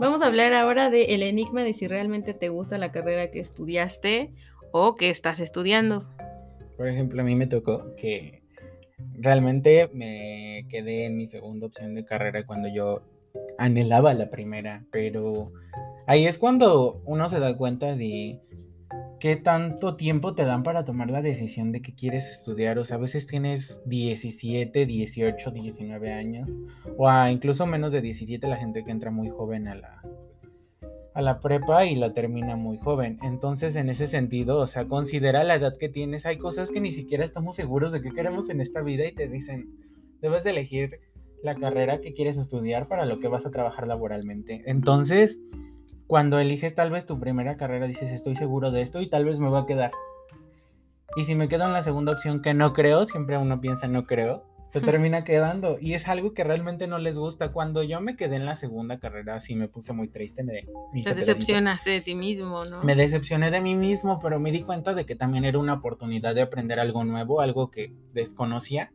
Vamos 0.00 0.22
a 0.22 0.26
hablar 0.26 0.52
ahora 0.52 0.90
del 0.90 1.10
el 1.10 1.22
enigma 1.22 1.64
de 1.64 1.72
si 1.72 1.88
realmente 1.88 2.34
te 2.34 2.48
gusta 2.50 2.78
la 2.78 2.92
carrera 2.92 3.30
que 3.30 3.40
estudiaste 3.40 4.32
o 4.70 4.96
que 4.96 5.10
estás 5.10 5.40
estudiando. 5.40 6.08
Por 6.76 6.88
ejemplo, 6.88 7.22
a 7.22 7.24
mí 7.24 7.34
me 7.34 7.46
tocó 7.46 7.94
que 7.96 8.42
realmente 9.14 9.90
me 9.92 10.66
quedé 10.68 11.06
en 11.06 11.16
mi 11.16 11.26
segunda 11.26 11.66
opción 11.66 11.94
de 11.94 12.04
carrera 12.04 12.46
cuando 12.46 12.68
yo 12.68 13.02
anhelaba 13.58 14.14
la 14.14 14.30
primera, 14.30 14.84
pero 14.90 15.52
ahí 16.06 16.26
es 16.26 16.38
cuando 16.38 17.02
uno 17.04 17.28
se 17.28 17.40
da 17.40 17.56
cuenta 17.56 17.94
de 17.94 18.40
qué 19.20 19.36
tanto 19.36 19.96
tiempo 19.96 20.34
te 20.34 20.44
dan 20.44 20.64
para 20.64 20.84
tomar 20.84 21.10
la 21.10 21.22
decisión 21.22 21.70
de 21.70 21.80
que 21.80 21.94
quieres 21.94 22.28
estudiar. 22.28 22.78
O 22.78 22.84
sea, 22.84 22.96
a 22.96 23.00
veces 23.00 23.26
tienes 23.26 23.80
17, 23.86 24.84
18, 24.84 25.50
19 25.50 26.12
años, 26.12 26.52
o 26.96 27.26
incluso 27.28 27.66
menos 27.66 27.92
de 27.92 28.00
17 28.00 28.46
la 28.48 28.56
gente 28.56 28.84
que 28.84 28.90
entra 28.90 29.10
muy 29.10 29.30
joven 29.30 29.68
a 29.68 29.76
la, 29.76 30.02
a 31.14 31.22
la 31.22 31.40
prepa 31.40 31.84
y 31.84 31.94
la 31.94 32.12
termina 32.12 32.56
muy 32.56 32.78
joven. 32.78 33.18
Entonces, 33.22 33.76
en 33.76 33.90
ese 33.90 34.06
sentido, 34.06 34.58
o 34.58 34.66
sea, 34.66 34.86
considera 34.86 35.44
la 35.44 35.56
edad 35.56 35.76
que 35.78 35.88
tienes. 35.88 36.26
Hay 36.26 36.38
cosas 36.38 36.70
que 36.70 36.80
ni 36.80 36.90
siquiera 36.90 37.24
estamos 37.24 37.56
seguros 37.56 37.92
de 37.92 38.00
qué 38.00 38.10
queremos 38.10 38.48
en 38.48 38.60
esta 38.60 38.82
vida 38.82 39.06
y 39.06 39.12
te 39.12 39.28
dicen, 39.28 39.76
debes 40.20 40.44
de 40.44 40.50
elegir 40.50 41.00
la 41.42 41.54
carrera 41.56 42.00
que 42.00 42.14
quieres 42.14 42.38
estudiar 42.38 42.86
para 42.86 43.04
lo 43.04 43.18
que 43.18 43.28
vas 43.28 43.44
a 43.44 43.50
trabajar 43.50 43.86
laboralmente. 43.86 44.62
Entonces, 44.66 45.42
cuando 46.06 46.38
eliges 46.38 46.74
tal 46.74 46.90
vez 46.90 47.04
tu 47.04 47.18
primera 47.18 47.56
carrera, 47.56 47.86
dices, 47.86 48.10
estoy 48.10 48.36
seguro 48.36 48.70
de 48.70 48.82
esto 48.82 49.00
y 49.00 49.10
tal 49.10 49.24
vez 49.24 49.40
me 49.40 49.48
voy 49.48 49.60
a 49.60 49.66
quedar. 49.66 49.90
Y 51.16 51.24
si 51.24 51.34
me 51.34 51.48
quedo 51.48 51.64
en 51.64 51.72
la 51.72 51.82
segunda 51.82 52.12
opción 52.12 52.40
que 52.40 52.54
no 52.54 52.72
creo, 52.72 53.04
siempre 53.04 53.36
uno 53.36 53.60
piensa 53.60 53.86
no 53.86 54.04
creo, 54.04 54.44
se 54.72 54.80
termina 54.80 55.22
quedando. 55.22 55.76
Y 55.78 55.92
es 55.92 56.08
algo 56.08 56.32
que 56.32 56.44
realmente 56.44 56.86
no 56.86 56.98
les 56.98 57.18
gusta. 57.18 57.52
Cuando 57.52 57.82
yo 57.82 58.00
me 58.00 58.16
quedé 58.16 58.36
en 58.36 58.46
la 58.46 58.56
segunda 58.56 58.98
carrera, 58.98 59.38
sí 59.40 59.54
me 59.54 59.68
puse 59.68 59.92
muy 59.92 60.08
triste. 60.08 60.42
Me, 60.42 60.62
Te 61.02 61.14
decepcionaste 61.14 61.90
de 61.90 62.00
ti 62.00 62.14
mismo, 62.14 62.64
¿no? 62.64 62.82
Me 62.82 62.96
decepcioné 62.96 63.50
de 63.50 63.60
mí 63.60 63.74
mismo, 63.74 64.18
pero 64.18 64.40
me 64.40 64.50
di 64.50 64.62
cuenta 64.62 64.94
de 64.94 65.04
que 65.04 65.14
también 65.14 65.44
era 65.44 65.58
una 65.58 65.74
oportunidad 65.74 66.34
de 66.34 66.40
aprender 66.40 66.80
algo 66.80 67.04
nuevo, 67.04 67.42
algo 67.42 67.70
que 67.70 67.92
desconocía. 68.14 68.92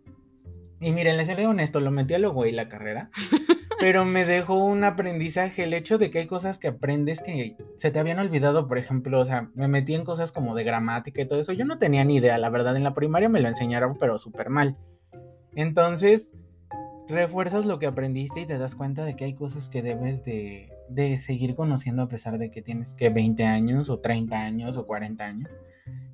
Y 0.79 0.91
miren, 0.91 1.17
les 1.17 1.27
seré 1.27 1.45
honesto, 1.45 1.79
lo 1.79 1.91
metí 1.91 2.15
a 2.15 2.19
lo 2.19 2.33
güey 2.33 2.51
la 2.51 2.69
carrera. 2.69 3.11
pero 3.79 4.03
me 4.03 4.25
dejó 4.25 4.55
un 4.55 4.83
aprendizaje 4.83 5.65
el 5.65 5.75
hecho 5.75 5.99
de 5.99 6.09
que 6.09 6.19
hay 6.19 6.25
cosas 6.25 6.57
que 6.57 6.69
aprendes 6.69 7.21
que 7.21 7.55
se 7.77 7.91
te 7.91 7.99
habían 7.99 8.17
olvidado, 8.17 8.67
por 8.67 8.79
ejemplo, 8.79 9.19
o 9.19 9.25
sea, 9.25 9.51
me 9.53 9.67
metí 9.67 9.93
en 9.93 10.05
cosas 10.05 10.31
como 10.31 10.55
de 10.55 10.63
gramática 10.63 11.21
y 11.21 11.27
todo 11.27 11.39
eso. 11.39 11.53
Yo 11.53 11.65
no 11.65 11.77
tenía 11.77 12.03
ni 12.03 12.15
idea, 12.15 12.39
la 12.39 12.49
verdad, 12.49 12.75
en 12.75 12.83
la 12.83 12.95
primaria 12.95 13.29
me 13.29 13.41
lo 13.41 13.47
enseñaron, 13.47 13.95
pero 13.99 14.17
súper 14.17 14.49
mal. 14.49 14.75
Entonces, 15.57 16.31
refuerzas 17.07 17.65
lo 17.65 17.79
que 17.79 17.87
aprendiste 17.87 18.41
y 18.41 18.45
te 18.45 18.59
das 18.59 18.75
cuenta 18.75 19.03
de 19.03 19.15
que 19.15 19.25
hay 19.25 19.33
cosas 19.33 19.69
que 19.69 19.81
debes 19.81 20.23
de, 20.23 20.69
seguir 21.25 21.55
conociendo 21.55 22.03
a 22.03 22.07
pesar 22.07 22.37
de 22.37 22.51
que 22.51 22.61
tienes 22.61 22.93
que 22.93 23.09
20 23.09 23.43
años 23.43 23.89
o 23.89 23.99
30 23.99 24.35
años 24.37 24.77
o 24.77 24.85
40 24.85 25.25
años. 25.25 25.49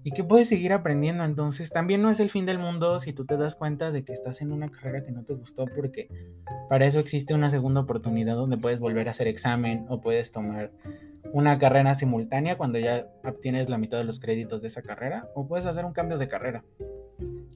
y 0.05 0.11
que 0.11 0.23
puedes 0.23 0.47
seguir 0.47 0.71
aprendiendo. 0.71 1.25
Entonces, 1.25 1.71
también 1.71 2.01
no 2.01 2.09
es 2.09 2.21
el 2.21 2.29
fin 2.29 2.45
del 2.45 2.57
mundo 2.57 2.99
si 2.99 3.11
tú 3.11 3.25
te 3.25 3.35
das 3.35 3.57
cuenta 3.57 3.91
de 3.91 4.05
que 4.05 4.13
estás 4.13 4.41
en 4.41 4.53
una 4.53 4.69
carrera 4.69 5.03
que 5.03 5.11
no 5.11 5.23
te 5.23 5.33
gustó, 5.33 5.65
porque 5.65 6.07
para 6.69 6.85
eso 6.85 6.99
existe 6.99 7.33
una 7.33 7.49
segunda 7.49 7.81
oportunidad 7.81 8.35
donde 8.35 8.57
puedes 8.57 8.79
volver 8.79 9.09
a 9.09 9.11
hacer 9.11 9.27
examen 9.27 9.85
o 9.89 9.99
puedes 9.99 10.31
tomar 10.31 10.69
una 11.33 11.57
carrera 11.59 11.95
simultánea 11.95 12.57
cuando 12.57 12.79
ya 12.79 13.07
obtienes 13.25 13.69
la 13.69 13.77
mitad 13.77 13.97
de 13.97 14.03
los 14.05 14.21
créditos 14.21 14.61
de 14.61 14.69
esa 14.69 14.83
carrera, 14.83 15.27
o 15.35 15.47
puedes 15.47 15.65
hacer 15.65 15.83
un 15.83 15.91
cambio 15.91 16.17
de 16.17 16.29
carrera. 16.29 16.63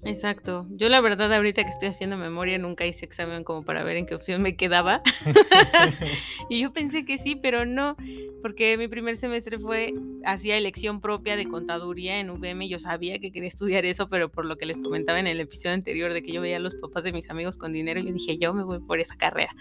Exacto. 0.08 0.66
Yo 0.70 0.88
la 0.88 1.02
verdad 1.02 1.34
ahorita 1.34 1.64
que 1.64 1.70
estoy 1.70 1.90
haciendo 1.90 2.18
memoria 2.18 2.58
nunca 2.58 2.86
hice 2.86 3.06
examen 3.06 3.44
como 3.44 3.64
para 3.64 3.84
ver 3.84 3.98
en 3.98 4.06
qué 4.06 4.16
opción 4.16 4.42
me 4.42 4.56
quedaba. 4.56 5.02
y 6.50 6.62
yo 6.62 6.72
pensé 6.72 7.04
que 7.04 7.18
sí, 7.18 7.36
pero 7.36 7.66
no, 7.66 7.98
porque 8.42 8.78
mi 8.78 8.88
primer 8.88 9.18
semestre 9.18 9.60
fue 9.60 9.94
hacía 10.24 10.58
elección 10.58 11.02
propia 11.02 11.36
de 11.36 11.48
contaduría 11.48 12.20
en 12.20 12.30
VM. 12.30 12.70
Yo 12.70 12.80
sabía 12.80 13.20
que 13.20 13.32
quería 13.32 13.50
estudiar 13.50 13.86
eso, 13.86 14.08
pero 14.08 14.30
por 14.30 14.46
lo 14.46 14.58
que 14.58 14.66
les 14.66 14.80
comentaba 14.80 15.20
en 15.20 15.28
el 15.28 15.40
episodio 15.40 15.74
anterior 15.74 16.14
de 16.14 16.24
que 16.24 16.32
yo 16.32 16.42
veía 16.42 16.58
a 16.58 16.62
los 16.62 16.76
papás 16.76 17.04
de 17.04 17.12
mis 17.12 17.30
amigos 17.30 17.58
con 17.58 17.74
dinero, 17.74 18.00
yo 18.00 18.14
dije, 18.14 18.38
yo 18.38 18.54
me 18.54 18.64
voy 18.64 18.80
por 18.80 19.00
esa 19.00 19.16
carrera. 19.18 19.54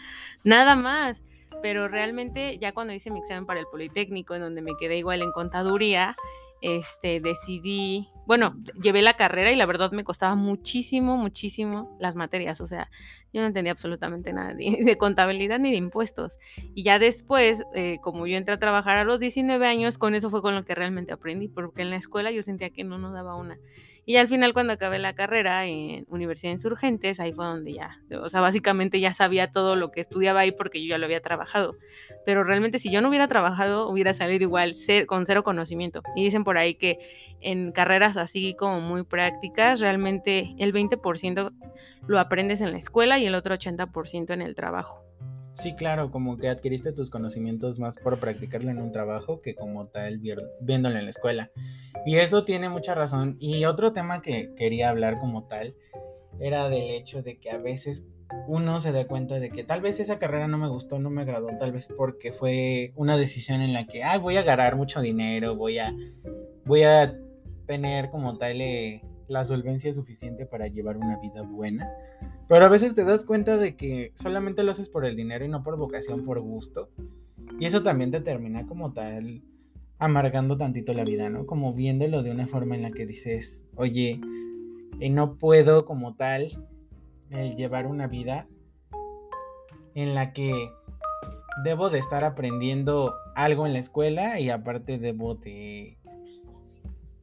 Nada 0.45 0.77
más. 0.77 1.23
Pero 1.63 1.89
realmente 1.89 2.59
ya 2.59 2.73
cuando 2.73 2.93
hice 2.93 3.11
mi 3.11 3.19
examen 3.19 3.47
para 3.47 3.61
el 3.61 3.67
Politécnico, 3.67 4.35
en 4.35 4.43
donde 4.43 4.61
me 4.61 4.73
quedé 4.79 4.99
igual 4.99 5.23
en 5.23 5.33
contaduría, 5.33 6.15
este, 6.61 7.21
decidí, 7.21 8.07
bueno, 8.27 8.55
llevé 8.83 9.03
la 9.03 9.15
carrera 9.15 9.53
y 9.53 9.57
la 9.57 9.67
verdad 9.67 9.93
me 9.93 10.05
costaba 10.05 10.35
muchísimo, 10.35 11.17
muchísimo 11.17 11.97
las 12.01 12.17
materias, 12.17 12.61
o 12.61 12.67
sea, 12.67 12.91
yo 13.33 13.41
no 13.41 13.47
entendía 13.47 13.73
absolutamente 13.73 14.33
nada 14.33 14.55
de, 14.55 14.97
contabilidad 14.99 15.59
ni 15.59 15.71
de 15.71 15.77
impuestos. 15.77 16.39
Y 16.75 16.83
ya 16.83 16.99
después, 16.99 17.63
eh, 17.75 17.99
como 18.03 18.27
yo 18.27 18.37
entré 18.37 18.55
a 18.55 18.59
trabajar 18.59 18.97
a 18.97 19.05
los 19.05 19.21
19 19.21 19.67
años, 19.67 19.99
con 19.99 20.15
eso 20.15 20.31
fue 20.31 20.43
con 20.43 20.55
lo 20.55 20.63
que 20.63 20.75
realmente 20.75 21.13
aprendí, 21.13 21.49
porque 21.49 21.83
en 21.83 21.91
la 21.91 21.97
escuela 21.97 22.31
yo 22.31 22.43
sentía 22.43 22.71
que 22.71 22.83
no 22.83 22.99
nos 22.99 23.13
daba 23.13 23.37
una. 23.37 23.59
Y 24.09 24.17
al 24.19 24.29
final 24.29 24.53
cuando 24.53 24.73
acabé 24.73 25.01
la 25.01 25.15
carrera 25.15 25.67
en 25.67 26.07
Universidad 26.09 26.51
de 26.51 26.55
Insurgentes, 26.55 27.19
ahí 27.19 27.33
fue 27.33 27.45
donde 27.45 27.73
ya, 27.73 28.01
o 28.23 28.29
sea, 28.29 28.41
básicamente 28.41 29.01
ya 29.01 29.13
sabía 29.13 29.51
todo 29.51 29.75
lo 29.75 29.91
que 29.91 30.01
estudiaba 30.01 30.41
ahí 30.41 30.53
porque 30.53 30.81
yo 30.81 30.91
ya 30.91 30.99
lo 30.99 31.07
había 31.07 31.21
trabajado. 31.21 31.77
Pero 32.25 32.45
realmente 32.45 32.79
si 32.79 32.89
yo 32.93 33.01
no 33.01 33.09
hubiera 33.09 33.27
trabajado, 33.27 33.89
hubiera 33.89 34.15
salido 34.15 34.45
igual 34.45 34.75
con 35.07 35.27
cero 35.27 35.43
conocimiento. 35.43 36.03
Y 36.15 36.23
dicen 36.23 36.45
por 36.45 36.57
ahí 36.57 36.77
que 36.77 36.99
en 37.41 37.73
carreras 37.73 38.16
así 38.17 38.55
como 38.55 38.81
muy 38.81 39.03
prácticas, 39.05 39.81
realmente 39.81 40.55
el 40.59 40.73
20% 40.73 41.53
lo 42.07 42.19
aprendes 42.19 42.61
en 42.61 42.73
la 42.73 42.79
escuela 42.79 43.19
y 43.19 43.27
el 43.27 43.35
otro 43.35 43.55
80% 43.55 44.33
en 44.33 44.43
el 44.43 44.55
trabajo. 44.55 45.03
Sí, 45.53 45.75
claro, 45.75 46.11
como 46.11 46.37
que 46.37 46.51
adquiriste 46.51 46.93
tus 46.93 47.09
conocimientos 47.09 47.79
más 47.79 47.99
por 47.99 48.19
practicarlo 48.19 48.71
en 48.71 48.79
un 48.79 48.93
trabajo 48.93 49.41
que 49.41 49.55
como 49.55 49.87
tal 49.87 50.21
viéndolo 50.61 50.99
en 50.99 51.05
la 51.05 51.11
escuela. 51.11 51.51
Y 52.05 52.17
eso 52.17 52.45
tiene 52.45 52.69
mucha 52.69 52.95
razón. 52.95 53.39
Y 53.41 53.65
otro 53.65 53.95
tema 53.95 54.21
que 54.21 54.55
quería 54.55 54.91
hablar 54.91 55.19
como 55.19 55.45
tal 55.45 55.75
era 56.41 56.69
del 56.69 56.91
hecho 56.91 57.23
de 57.23 57.39
que 57.39 57.51
a 57.51 57.57
veces 57.57 58.07
uno 58.47 58.81
se 58.83 58.93
da 58.93 59.07
cuenta 59.07 59.39
de 59.39 59.51
que 59.51 59.65
tal 59.65 59.81
vez 59.81 59.99
esa 59.99 60.19
carrera 60.19 60.47
no 60.47 60.59
me 60.59 60.69
gustó, 60.69 60.99
no 60.99 61.09
me 61.09 61.23
agradó, 61.23 61.49
tal 61.59 61.73
vez 61.73 61.89
porque 61.97 62.33
fue 62.33 62.93
una 62.95 63.17
decisión 63.17 63.63
en 63.63 63.73
la 63.73 63.87
que, 63.87 64.03
voy 64.21 64.37
a 64.37 64.43
ganar 64.43 64.77
mucho 64.77 65.01
dinero, 65.01 65.57
voy 65.57 65.79
a, 65.79 65.95
voy 66.65 66.83
a 66.83 67.19
tener 67.67 68.11
como 68.11 68.39
tal 68.39 68.61
eh, 68.61 69.03
la 69.29 69.45
solvencia 69.45 69.93
suficiente 69.93 70.47
para 70.47 70.69
llevar 70.69 70.97
una 70.97 71.19
vida 71.19 71.43
buena. 71.43 71.91
Pero 72.49 72.65
a 72.65 72.69
veces 72.69 72.95
te 72.95 73.05
das 73.05 73.25
cuenta 73.25 73.59
de 73.59 73.77
que 73.77 74.13
solamente 74.15 74.63
lo 74.63 74.73
haces 74.73 74.89
por 74.89 75.05
el 75.05 75.17
dinero 75.17 75.45
y 75.45 75.49
no 75.49 75.63
por 75.63 75.77
vocación, 75.77 76.25
por 76.25 76.41
gusto. 76.41 76.91
Y 77.59 77.67
eso 77.67 77.83
también 77.83 78.11
te 78.11 78.21
termina 78.21 78.67
como 78.67 78.93
tal 78.93 79.43
amargando 79.99 80.57
tantito 80.57 80.93
la 80.93 81.05
vida, 81.05 81.31
¿no? 81.31 81.47
Como 81.47 81.73
viéndolo 81.73 82.23
de 82.23 82.31
una 82.31 82.47
forma 82.47 82.75
en 82.75 82.83
la 82.83 82.91
que 82.91 83.07
dices, 83.07 83.65
oye, 83.77 84.21
eh, 85.01 85.11
no 85.11 85.37
puedo 85.37 85.87
como 85.87 86.15
tal 86.15 86.49
el 87.31 87.57
llevar 87.57 87.87
una 87.87 88.07
vida 88.07 88.47
en 89.95 90.15
la 90.15 90.33
que 90.33 90.71
debo 91.65 91.89
de 91.89 91.99
estar 91.99 92.25
aprendiendo 92.25 93.15
algo 93.35 93.67
en 93.67 93.73
la 93.73 93.79
escuela 93.79 94.39
y 94.39 94.51
aparte 94.51 94.99
debo 94.99 95.35
de 95.35 95.97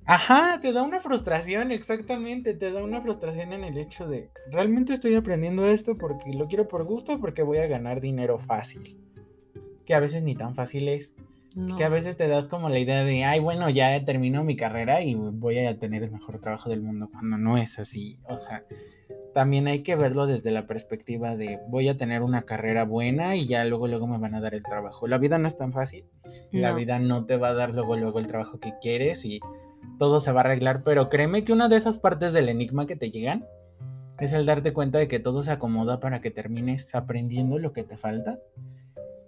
Ajá, 0.06 0.60
te 0.62 0.74
da 0.74 0.84
una 0.84 1.00
frustración, 1.00 1.72
exactamente, 1.72 2.54
te 2.54 2.72
da 2.72 2.84
una 2.84 3.02
frustración 3.02 3.54
en 3.54 3.64
el 3.64 3.78
hecho 3.78 4.08
de, 4.08 4.30
realmente 4.52 4.94
estoy 4.94 5.16
aprendiendo 5.16 5.66
esto 5.66 5.98
porque 5.98 6.34
lo 6.34 6.48
quiero 6.48 6.68
por 6.68 6.84
gusto, 6.84 7.20
porque 7.20 7.42
voy 7.42 7.60
a 7.60 7.68
ganar 7.68 8.02
dinero 8.02 8.38
fácil, 8.38 8.98
que 9.86 9.94
a 9.94 10.02
veces 10.02 10.22
ni 10.22 10.36
tan 10.36 10.56
fácil 10.56 10.90
es, 10.90 11.14
que 11.78 11.84
a 11.84 11.90
veces 11.90 12.18
te 12.18 12.28
das 12.28 12.48
como 12.48 12.68
la 12.68 12.80
idea 12.80 13.04
de, 13.04 13.24
ay, 13.24 13.40
bueno, 13.40 13.70
ya 13.70 14.04
termino 14.04 14.44
mi 14.44 14.56
carrera 14.56 15.02
y 15.02 15.14
voy 15.14 15.60
a 15.60 15.78
tener 15.78 16.04
el 16.04 16.12
mejor 16.12 16.42
trabajo 16.42 16.70
del 16.70 16.82
mundo, 16.82 17.10
cuando 17.12 17.38
no 17.38 17.58
es 17.58 17.80
así, 17.80 18.18
o 18.26 18.38
sea, 18.38 18.66
también 19.34 19.68
hay 19.68 19.84
que 19.84 19.96
verlo 19.96 20.28
desde 20.28 20.52
la 20.52 20.68
perspectiva 20.68 21.36
de, 21.36 21.60
voy 21.68 21.88
a 21.88 21.98
tener 21.98 22.24
una 22.24 22.44
carrera 22.44 22.84
buena 22.86 23.36
y 23.36 23.48
ya 23.48 23.64
luego, 23.66 23.88
luego 23.88 24.08
me 24.08 24.18
van 24.18 24.36
a 24.36 24.42
dar 24.42 24.54
el 24.54 24.64
trabajo. 24.64 25.08
La 25.08 25.18
vida 25.18 25.40
no 25.40 25.48
es 25.48 25.58
tan 25.58 25.74
fácil, 25.74 26.06
la 26.52 26.72
vida 26.74 27.00
no 27.00 27.26
te 27.26 27.38
va 27.38 27.50
a 27.50 27.54
dar 27.54 27.74
luego, 27.74 27.96
luego 27.96 28.20
el 28.20 28.28
trabajo 28.28 28.60
que 28.60 28.74
quieres 28.80 29.26
y 29.26 29.40
todo 30.00 30.22
se 30.22 30.32
va 30.32 30.42
a 30.42 30.44
arreglar, 30.44 30.84
pero 30.84 31.10
créeme 31.10 31.44
que 31.46 31.54
una 31.54 31.70
de 31.70 31.78
esas 31.78 31.98
partes 31.98 32.34
del 32.34 32.50
enigma 32.50 32.88
que 32.88 32.96
te 32.96 33.12
llegan 33.12 33.46
es 34.20 34.32
el 34.32 34.46
darte 34.46 34.72
cuenta 34.72 35.00
de 35.00 35.08
que 35.08 35.20
todo 35.20 35.44
se 35.44 35.52
acomoda 35.52 36.00
para 36.00 36.22
que 36.22 36.32
termines 36.32 36.94
aprendiendo 36.96 37.58
lo 37.60 37.74
que 37.74 37.84
te 37.84 37.98
falta 37.98 38.40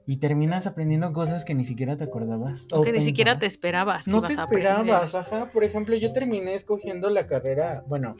y 0.07 0.17
terminas 0.17 0.67
aprendiendo 0.67 1.11
cosas 1.13 1.45
que 1.45 1.55
ni 1.55 1.65
siquiera 1.65 1.97
te 1.97 2.03
acordabas. 2.03 2.67
O, 2.71 2.81
que 2.81 2.91
ni 2.91 3.01
siquiera 3.01 3.39
te 3.39 3.45
esperabas. 3.45 4.07
no 4.07 4.21
te 4.21 4.33
esperabas, 4.33 5.15
ajá. 5.15 5.49
Por 5.51 5.63
ejemplo, 5.63 5.95
yo 5.95 6.13
terminé 6.13 6.55
escogiendo 6.55 7.09
la 7.09 7.25
carrera, 7.25 7.83
bueno, 7.87 8.15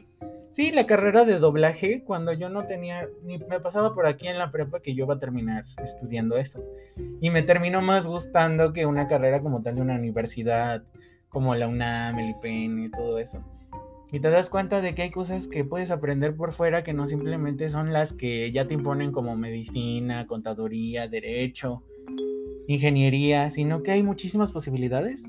sí, 0.51 0.71
la 0.71 0.87
carrera 0.87 1.25
de 1.25 1.37
doblaje 1.37 2.03
cuando 2.03 2.33
yo 2.33 2.49
no 2.49 2.65
tenía, 2.65 3.07
ni 3.23 3.37
me 3.37 3.59
pasaba 3.59 3.93
por 3.93 4.07
aquí 4.07 4.27
en 4.27 4.39
la 4.39 4.51
prepa 4.51 4.79
que 4.79 4.95
yo 4.95 5.05
iba 5.05 5.15
a 5.15 5.19
terminar 5.19 5.65
estudiando 5.83 6.37
eso. 6.37 6.63
Y 7.21 7.29
me 7.29 7.43
terminó 7.43 7.81
más 7.83 8.07
gustando 8.07 8.73
que 8.73 8.87
una 8.87 9.07
carrera 9.07 9.41
como 9.41 9.61
tal 9.61 9.75
de 9.75 9.81
una 9.81 9.95
universidad 9.95 10.81
como 11.35 11.53
la 11.53 11.67
UNAM, 11.67 12.17
el 12.17 12.29
IPN 12.29 12.85
y 12.85 12.89
todo 12.89 13.19
eso. 13.19 13.43
Y 14.09 14.21
te 14.21 14.29
das 14.29 14.49
cuenta 14.49 14.79
de 14.79 14.95
que 14.95 15.01
hay 15.01 15.11
cosas 15.11 15.49
que 15.49 15.65
puedes 15.65 15.91
aprender 15.91 16.33
por 16.33 16.53
fuera 16.53 16.85
que 16.85 16.93
no 16.93 17.07
simplemente 17.07 17.69
son 17.69 17.91
las 17.91 18.13
que 18.13 18.53
ya 18.53 18.67
te 18.67 18.73
imponen 18.73 19.11
como 19.11 19.35
medicina, 19.35 20.27
contaduría, 20.27 21.09
derecho, 21.09 21.83
ingeniería, 22.69 23.49
sino 23.49 23.83
que 23.83 23.91
hay 23.91 24.01
muchísimas 24.01 24.53
posibilidades 24.53 25.25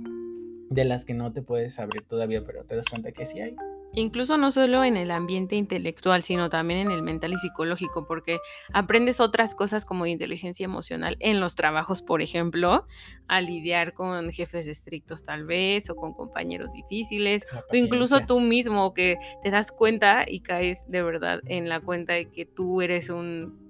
de 0.71 0.85
las 0.85 1.05
que 1.05 1.15
no 1.15 1.33
te 1.33 1.43
puedes 1.43 1.81
abrir 1.81 2.03
todavía, 2.03 2.45
pero 2.47 2.63
te 2.63 2.77
das 2.77 2.87
cuenta 2.87 3.11
que 3.11 3.27
sí 3.27 3.41
hay. 3.41 3.57
Incluso 3.99 4.37
no 4.37 4.53
solo 4.53 4.85
en 4.85 4.99
el 4.99 5.11
ambiente 5.11 5.57
intelectual, 5.57 6.23
sino 6.23 6.51
también 6.51 6.81
en 6.81 6.91
el 6.91 7.03
mental 7.03 7.33
y 7.33 7.39
psicológico, 7.39 8.07
porque 8.07 8.41
aprendes 8.75 9.21
otras 9.21 9.55
cosas 9.55 9.87
como 9.87 10.05
inteligencia 10.05 10.65
emocional 10.65 11.17
en 11.19 11.41
los 11.41 11.55
trabajos, 11.55 12.03
por 12.03 12.21
ejemplo, 12.21 12.87
a 13.27 13.41
lidiar 13.41 13.95
con 13.95 14.31
jefes 14.31 14.67
estrictos 14.67 15.25
tal 15.25 15.47
vez, 15.47 15.89
o 15.89 15.97
con 15.97 16.13
compañeros 16.13 16.73
difíciles, 16.73 17.47
o 17.73 17.77
incluso 17.77 18.21
tú 18.27 18.39
mismo 18.39 18.93
que 18.93 19.17
te 19.43 19.51
das 19.51 19.73
cuenta 19.73 20.27
y 20.29 20.41
caes 20.41 20.85
de 20.89 21.03
verdad 21.03 21.41
en 21.47 21.71
la 21.71 21.81
cuenta 21.81 22.13
de 22.13 22.31
que 22.31 22.45
tú 22.45 22.83
eres 22.83 23.09
un 23.09 23.66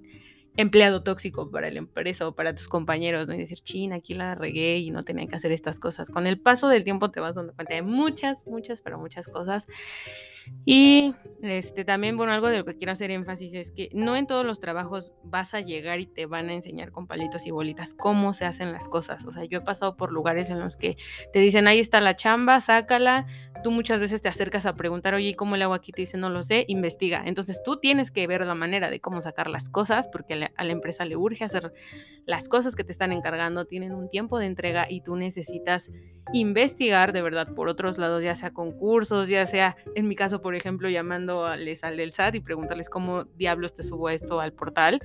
empleado 0.57 1.03
tóxico 1.03 1.49
para 1.49 1.69
la 1.71 1.77
empresa 1.77 2.27
o 2.27 2.35
para 2.35 2.53
tus 2.55 2.67
compañeros, 2.67 3.27
¿no? 3.27 3.35
Y 3.35 3.37
decir, 3.37 3.59
chin, 3.59 3.93
aquí 3.93 4.13
la 4.13 4.35
regué 4.35 4.77
y 4.77 4.91
no 4.91 5.03
tenía 5.03 5.27
que 5.27 5.35
hacer 5.35 5.51
estas 5.51 5.79
cosas. 5.79 6.09
Con 6.09 6.27
el 6.27 6.39
paso 6.39 6.67
del 6.67 6.83
tiempo 6.83 7.11
te 7.11 7.19
vas 7.19 7.35
dando 7.35 7.53
cuenta 7.53 7.75
de 7.75 7.83
muchas, 7.83 8.45
muchas, 8.47 8.81
pero 8.81 8.97
muchas 8.97 9.27
cosas 9.27 9.67
y 10.65 11.13
este, 11.41 11.85
también, 11.85 12.17
bueno, 12.17 12.33
algo 12.33 12.49
de 12.49 12.59
lo 12.59 12.65
que 12.65 12.77
quiero 12.77 12.91
hacer 12.91 13.11
énfasis 13.11 13.53
es 13.53 13.71
que 13.71 13.89
no 13.93 14.15
en 14.15 14.27
todos 14.27 14.45
los 14.45 14.59
trabajos 14.59 15.13
vas 15.23 15.53
a 15.53 15.61
llegar 15.61 15.99
y 15.99 16.07
te 16.07 16.25
van 16.25 16.49
a 16.49 16.53
enseñar 16.53 16.91
con 16.91 17.07
palitos 17.07 17.45
y 17.45 17.51
bolitas 17.51 17.93
cómo 17.93 18.33
se 18.33 18.45
hacen 18.45 18.71
las 18.71 18.87
cosas. 18.87 19.25
O 19.25 19.31
sea, 19.31 19.45
yo 19.45 19.59
he 19.59 19.61
pasado 19.61 19.95
por 19.95 20.11
lugares 20.11 20.49
en 20.49 20.59
los 20.59 20.75
que 20.75 20.97
te 21.31 21.39
dicen, 21.39 21.67
ahí 21.67 21.79
está 21.79 22.01
la 22.01 22.15
chamba, 22.15 22.59
sácala. 22.59 23.25
Tú 23.67 23.71
muchas 23.71 23.99
veces 23.99 24.21
te 24.21 24.29
acercas 24.29 24.65
a 24.65 24.77
preguntar, 24.77 25.13
oye, 25.13 25.35
¿cómo 25.35 25.57
le 25.57 25.65
hago 25.65 25.73
aquí? 25.73 25.91
Te 25.91 26.03
dicen, 26.03 26.21
no 26.21 26.29
lo 26.29 26.41
sé, 26.41 26.63
investiga. 26.69 27.23
Entonces 27.25 27.61
tú 27.65 27.81
tienes 27.81 28.11
que 28.11 28.25
ver 28.25 28.47
la 28.47 28.55
manera 28.55 28.89
de 28.89 29.01
cómo 29.01 29.19
sacar 29.19 29.49
las 29.49 29.67
cosas, 29.67 30.07
porque 30.07 30.35
a 30.35 30.63
la, 30.63 30.71
empresa 30.71 31.03
le 31.03 31.17
urge 31.17 31.43
hacer 31.43 31.73
las 32.25 32.47
cosas 32.47 32.77
que 32.77 32.85
te 32.85 32.93
están 32.93 33.11
encargando, 33.11 33.65
tienen 33.65 33.93
un 33.93 34.07
tiempo 34.07 34.39
de 34.39 34.45
entrega 34.45 34.87
y 34.89 35.01
tú 35.01 35.17
necesitas 35.17 35.91
investigar 36.31 37.11
de 37.11 37.21
verdad 37.21 37.53
por 37.53 37.67
otros 37.67 37.97
lados, 37.97 38.23
ya 38.23 38.37
sea 38.37 38.53
concursos, 38.53 39.27
ya 39.27 39.45
sea, 39.45 39.75
en 39.95 40.07
mi 40.07 40.15
caso, 40.15 40.39
por 40.39 40.55
ejemplo, 40.55 40.87
llamándoles 40.87 41.83
al 41.83 41.97
del 41.97 42.13
SAT 42.13 42.35
y 42.35 42.39
preguntarles 42.39 42.89
cómo 42.89 43.25
diablos 43.35 43.73
te 43.73 43.83
subo 43.83 44.09
esto 44.09 44.39
al 44.39 44.53
portal. 44.53 45.01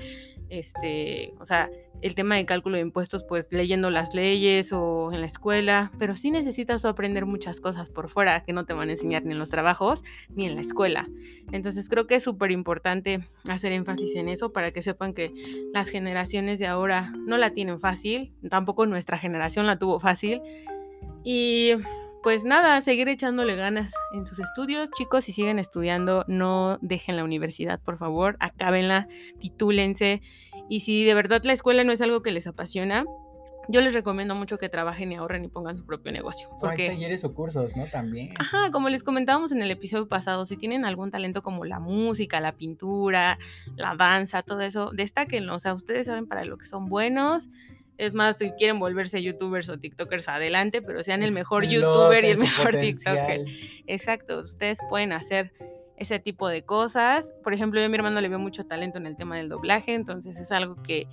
Este, 0.51 1.35
o 1.41 1.47
sea, 1.47 1.69
el 2.03 2.15
tema 2.17 2.35
de 2.35 2.45
cálculo 2.45 2.77
de 2.77 2.83
impuestos, 2.83 3.25
pues 3.25 3.49
leyendo 3.51 3.89
las 3.89 4.13
leyes 4.13 4.73
o 4.73 5.11
en 5.13 5.21
la 5.21 5.27
escuela, 5.27 5.91
pero 5.99 6.17
sí 6.17 6.31
necesitas 6.31 6.85
aprender 6.85 7.27
muchas 7.27 7.61
cosas 7.61 7.91
por 7.91 8.09
fuera 8.09 8.43
no 8.53 8.65
te 8.65 8.73
van 8.73 8.89
a 8.89 8.93
enseñar 8.93 9.25
ni 9.25 9.33
en 9.33 9.39
los 9.39 9.51
trabajos 9.51 10.03
ni 10.31 10.47
en 10.47 10.55
la 10.55 10.61
escuela. 10.61 11.09
Entonces 11.51 11.89
creo 11.89 12.07
que 12.07 12.17
es 12.17 12.23
súper 12.23 12.51
importante 12.51 13.27
hacer 13.49 13.73
énfasis 13.73 14.15
en 14.17 14.29
eso 14.29 14.53
para 14.53 14.73
que 14.73 14.83
sepan 14.83 15.15
que 15.15 15.33
las 15.73 15.89
generaciones 15.89 16.59
de 16.59 16.67
ahora 16.67 17.13
no 17.27 17.39
la 17.39 17.51
tienen 17.51 17.81
fácil, 17.81 18.33
tampoco 18.49 18.87
nuestra 18.87 19.19
generación 19.19 19.67
la 19.67 19.79
tuvo 19.79 20.01
fácil. 20.01 20.41
Y 21.25 21.73
pues 22.23 22.45
nada, 22.45 22.81
seguir 22.81 23.09
echándole 23.09 23.57
ganas 23.57 23.93
en 24.15 24.27
sus 24.27 24.39
estudios. 24.39 24.89
Chicos, 24.97 25.25
si 25.25 25.33
siguen 25.33 25.59
estudiando, 25.59 26.25
no 26.29 26.79
dejen 26.81 27.17
la 27.17 27.25
universidad, 27.25 27.81
por 27.81 27.99
favor, 27.99 28.37
acábenla, 28.39 29.09
titúlense. 29.41 30.23
Y 30.69 30.81
si 30.81 31.05
de 31.05 31.15
verdad 31.15 31.43
la 31.45 31.53
escuela 31.53 31.83
no 31.83 31.93
es 31.93 32.01
algo 32.01 32.23
que 32.23 32.31
les 32.31 32.47
apasiona, 32.47 33.05
yo 33.69 33.81
les 33.81 33.95
recomiendo 33.95 34.35
mucho 34.35 34.59
que 34.59 34.69
trabajen 34.69 35.13
y 35.13 35.17
ahorren 35.17 35.45
y 35.45 35.49
pongan 35.49 35.77
su 35.77 35.85
propio 35.85 36.13
negocio. 36.13 36.49
Porque... 36.61 36.91
hay 36.91 36.97
talleres 36.97 37.25
o 37.25 37.33
cursos, 37.35 37.77
¿no? 37.77 37.87
También. 37.87 38.35
Ajá, 38.39 38.71
como 38.71 38.89
les 38.89 39.03
comentábamos 39.03 39.53
en 39.53 39.63
el 39.63 39.71
episodio 39.71 40.09
pasado, 40.09 40.45
si 40.47 40.57
tienen 40.57 40.85
algún 40.85 41.11
talento 41.11 41.43
como 41.43 41.65
la 41.65 41.81
música, 41.81 42.41
la 42.41 42.53
pintura, 42.53 43.39
la 43.77 43.95
danza, 43.95 44.43
todo 44.43 44.61
eso, 44.61 44.91
destáquenlo. 44.93 45.55
O 45.55 45.59
sea, 45.59 45.75
ustedes 45.75 46.07
saben 46.07 46.27
para 46.27 46.45
lo 46.45 46.59
que 46.59 46.67
son 46.67 46.89
buenos. 46.89 47.49
Es 47.99 48.15
más, 48.15 48.39
si 48.39 48.51
quieren 48.53 48.79
volverse 48.79 49.23
youtubers 49.23 49.69
o 49.69 49.79
tiktokers, 49.79 50.29
adelante, 50.29 50.83
pero 50.83 51.03
sean 51.03 51.23
el 51.23 51.31
mejor 51.33 51.65
youtuber 51.65 52.25
y 52.25 52.29
el 52.29 52.39
mejor 52.39 52.79
tiktoker. 52.81 53.45
Exacto, 53.87 54.41
ustedes 54.41 54.79
pueden 54.89 55.13
hacer 55.13 55.53
ese 55.97 56.19
tipo 56.19 56.49
de 56.49 56.65
cosas. 56.65 57.35
Por 57.45 57.55
ejemplo, 57.55 57.79
yo 57.81 57.87
a 57.87 57.89
mi 57.89 57.95
hermano 57.95 58.21
le 58.21 58.29
veo 58.29 58.39
mucho 58.39 58.65
talento 58.65 58.99
en 58.99 59.07
el 59.07 59.17
tema 59.17 59.37
del 59.37 59.49
doblaje, 59.49 59.95
entonces 59.95 60.37
es 60.39 60.51
algo 60.51 60.83
que 60.83 61.07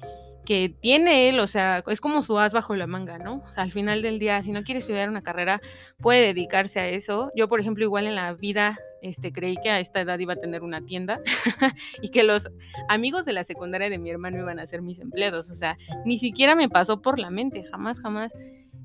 que 0.50 0.74
tiene 0.82 1.29
él, 1.29 1.39
o 1.39 1.46
sea, 1.46 1.84
es 1.86 2.01
como 2.01 2.24
su 2.24 2.39
as 2.39 2.53
bajo 2.53 2.75
la 2.75 2.88
manga, 2.88 3.20
¿no? 3.20 3.36
O 3.36 3.53
sea, 3.53 3.62
al 3.62 3.72
final 3.72 4.01
del 4.01 4.18
día, 4.18 4.41
si 4.41 4.51
no 4.51 4.63
quiere 4.63 4.79
estudiar 4.79 5.08
una 5.08 5.22
carrera, 5.22 5.62
puede 6.01 6.22
dedicarse 6.22 6.79
a 6.79 6.89
eso. 6.89 7.32
Yo, 7.36 7.48
por 7.48 7.60
ejemplo, 7.60 7.84
igual 7.84 8.08
en 8.08 8.15
la 8.15 8.34
vida, 8.34 8.79
este, 9.01 9.32
creí 9.32 9.58
que 9.62 9.70
a 9.70 9.79
esta 9.79 10.01
edad 10.01 10.20
iba 10.20 10.34
a 10.34 10.38
tener 10.38 10.63
una 10.63 10.82
tienda 10.82 11.22
y 12.01 12.10
que 12.10 12.24
los 12.24 12.50
amigos 12.88 13.25
de 13.25 13.34
la 13.34 13.44
secundaria 13.44 13.89
de 13.89 13.98
mi 13.98 14.10
hermano 14.10 14.38
iban 14.38 14.60
a 14.60 14.68
ser 14.68 14.82
mis 14.82 15.00
empleados, 15.00 15.50
o 15.50 15.56
sea, 15.56 15.77
ni 16.06 16.18
siquiera 16.18 16.56
me 16.56 16.70
pasó 16.70 17.01
por 17.01 17.20
la 17.20 17.29
mente, 17.29 17.63
jamás, 17.63 18.00
jamás. 18.00 18.32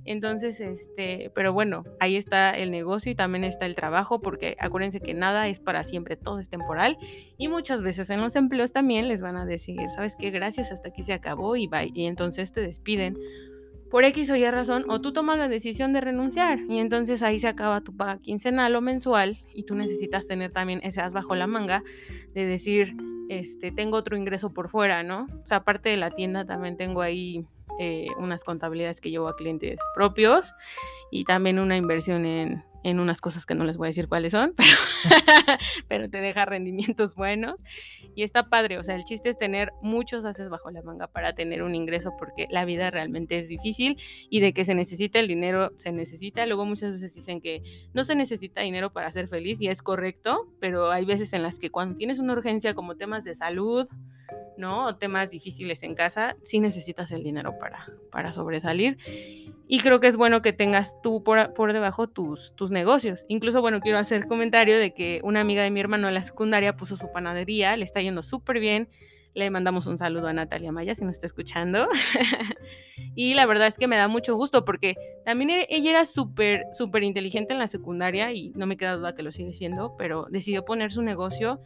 Entonces, 0.06 0.61
este, 0.61 1.30
pero 1.35 1.52
bueno, 1.52 1.85
ahí 1.99 2.16
está 2.16 2.50
el 2.50 2.71
negocio 2.71 3.12
y 3.12 3.14
también 3.14 3.42
está 3.42 3.64
el 3.64 3.75
trabajo, 3.75 4.21
porque 4.21 4.54
acuérdense 4.61 5.00
que 5.00 5.14
nada 5.14 5.49
es 5.49 5.61
para 5.61 5.83
siempre, 5.83 6.16
todo 6.16 6.40
es 6.40 6.50
temporal. 6.50 6.99
Y 7.38 7.49
muchas 7.49 7.80
veces 7.80 8.11
en 8.11 8.21
los 8.21 8.37
empleos 8.37 8.73
también 8.73 9.09
les 9.09 9.23
van 9.23 9.37
a 9.37 9.47
decir, 9.47 9.78
¿sabes 9.94 10.14
qué? 10.18 10.30
Gracias, 10.30 10.71
hasta 10.71 10.90
aquí 10.90 11.02
se 11.02 11.14
acabó 11.14 11.56
y 11.56 11.68
bye. 11.68 11.90
Y 11.94 12.04
entonces 12.04 12.52
te 12.52 12.61
despiden 12.61 13.16
por 13.94 14.04
X 14.04 14.28
o 14.30 14.34
Y 14.34 14.50
razón, 14.50 14.84
o 14.88 15.00
tú 15.00 15.12
tomas 15.12 15.38
la 15.38 15.46
decisión 15.46 15.92
de 15.92 16.00
renunciar 16.00 16.58
y 16.68 16.80
entonces 16.80 17.22
ahí 17.22 17.38
se 17.38 17.46
acaba 17.46 17.80
tu 17.80 17.96
paga 17.96 18.18
quincenal 18.18 18.74
o 18.74 18.80
mensual 18.80 19.38
y 19.54 19.62
tú 19.66 19.76
necesitas 19.76 20.26
tener 20.26 20.50
también 20.50 20.80
ese 20.82 21.00
as 21.00 21.12
bajo 21.12 21.36
la 21.36 21.46
manga 21.46 21.84
de 22.34 22.44
decir, 22.44 22.96
este, 23.28 23.70
tengo 23.70 23.96
otro 23.96 24.16
ingreso 24.16 24.52
por 24.52 24.68
fuera, 24.68 25.04
¿no? 25.04 25.28
O 25.44 25.46
sea, 25.46 25.58
aparte 25.58 25.90
de 25.90 25.96
la 25.96 26.10
tienda 26.10 26.44
también 26.44 26.76
tengo 26.76 27.02
ahí 27.02 27.46
eh, 27.78 28.08
unas 28.18 28.42
contabilidades 28.42 29.00
que 29.00 29.12
llevo 29.12 29.28
a 29.28 29.36
clientes 29.36 29.78
propios 29.94 30.54
y 31.12 31.22
también 31.22 31.60
una 31.60 31.76
inversión 31.76 32.26
en, 32.26 32.64
en 32.84 33.00
unas 33.00 33.20
cosas 33.20 33.46
que 33.46 33.54
no 33.54 33.64
les 33.64 33.76
voy 33.76 33.86
a 33.86 33.90
decir 33.90 34.08
cuáles 34.08 34.32
son, 34.32 34.54
pero, 35.88 36.08
te 36.08 36.20
deja 36.20 36.44
rendimientos 36.44 37.14
buenos 37.14 37.60
y 38.14 38.22
está 38.22 38.48
padre, 38.48 38.78
o 38.78 38.84
sea, 38.84 38.94
el 38.94 39.04
chiste 39.04 39.30
es 39.30 39.38
tener 39.38 39.72
muchos 39.82 40.24
haces 40.24 40.48
bajo 40.50 40.70
la 40.70 40.82
manga 40.82 41.08
para 41.08 41.34
tener 41.34 41.62
un 41.62 41.74
ingreso 41.74 42.12
porque 42.18 42.46
la 42.50 42.64
vida 42.64 42.90
realmente 42.90 43.38
es 43.38 43.48
difícil 43.48 43.98
y 44.30 44.40
de 44.40 44.52
que 44.52 44.64
se 44.64 44.74
necesita 44.74 45.18
el 45.18 45.28
dinero, 45.28 45.72
se 45.76 45.92
necesita, 45.92 46.46
luego 46.46 46.66
muchas 46.66 46.92
veces 46.92 47.14
dicen 47.14 47.40
que 47.40 47.62
no 47.94 48.04
se 48.04 48.14
necesita 48.14 48.60
dinero 48.60 48.92
para 48.92 49.10
ser 49.10 49.28
feliz 49.28 49.60
y 49.60 49.68
es 49.68 49.82
correcto, 49.82 50.46
pero 50.60 50.90
hay 50.90 51.06
veces 51.06 51.32
en 51.32 51.42
las 51.42 51.58
que 51.58 51.70
cuando 51.70 51.96
tienes 51.96 52.18
una 52.18 52.34
urgencia 52.34 52.74
como 52.74 52.96
temas 52.96 53.24
de 53.24 53.34
salud, 53.34 53.88
¿no? 54.56 54.86
O 54.86 54.96
temas 54.96 55.30
difíciles 55.30 55.82
en 55.82 55.94
casa, 55.94 56.36
sí 56.42 56.60
necesitas 56.60 57.10
el 57.10 57.22
dinero 57.22 57.58
para, 57.58 57.86
para 58.10 58.32
sobresalir. 58.32 58.98
Y 59.66 59.78
creo 59.78 60.00
que 60.00 60.09
es 60.09 60.16
bueno 60.16 60.42
que 60.42 60.52
tengas 60.52 61.00
tú 61.02 61.23
por, 61.23 61.54
por 61.54 61.73
debajo 61.73 62.06
tus, 62.06 62.54
tus 62.54 62.71
negocios. 62.71 63.25
Incluso, 63.28 63.61
bueno, 63.62 63.80
quiero 63.80 63.99
hacer 63.99 64.26
comentario 64.26 64.78
de 64.78 64.92
que 64.92 65.21
una 65.23 65.40
amiga 65.40 65.62
de 65.62 65.71
mi 65.71 65.80
hermano 65.80 66.09
en 66.09 66.14
la 66.14 66.23
secundaria 66.23 66.76
puso 66.76 66.97
su 66.97 67.10
panadería, 67.12 67.76
le 67.76 67.84
está 67.84 68.00
yendo 68.02 68.23
súper 68.23 68.60
bien. 68.60 68.88
Le 69.32 69.50
mandamos 69.50 69.86
un 69.86 69.99
saludo 69.99 70.28
a 70.28 70.32
Natalia 70.32 70.71
Maya 70.71 70.95
si 70.95 71.02
nos 71.04 71.12
está 71.12 71.26
escuchando. 71.26 71.88
y 73.17 73.34
la 73.34 73.47
verdad 73.47 73.67
es 73.67 73.78
que 73.78 73.88
me 73.88 73.97
da 73.97 74.06
mucho 74.06 74.36
gusto 74.36 74.65
porque 74.65 74.97
también 75.25 75.50
e, 75.50 75.67
ella 75.71 75.91
era 75.91 76.04
súper, 76.04 76.62
súper 76.73 77.02
inteligente 77.02 77.52
en 77.52 77.58
la 77.58 77.67
secundaria 77.67 78.32
y 78.32 78.50
no 78.50 78.67
me 78.67 78.76
queda 78.76 78.97
duda 78.97 79.15
que 79.15 79.23
lo 79.23 79.32
sigue 79.32 79.54
siendo, 79.54 79.97
pero 79.97 80.26
decidió 80.30 80.65
poner 80.65 80.93
su 80.93 81.02
negocio 81.02 81.60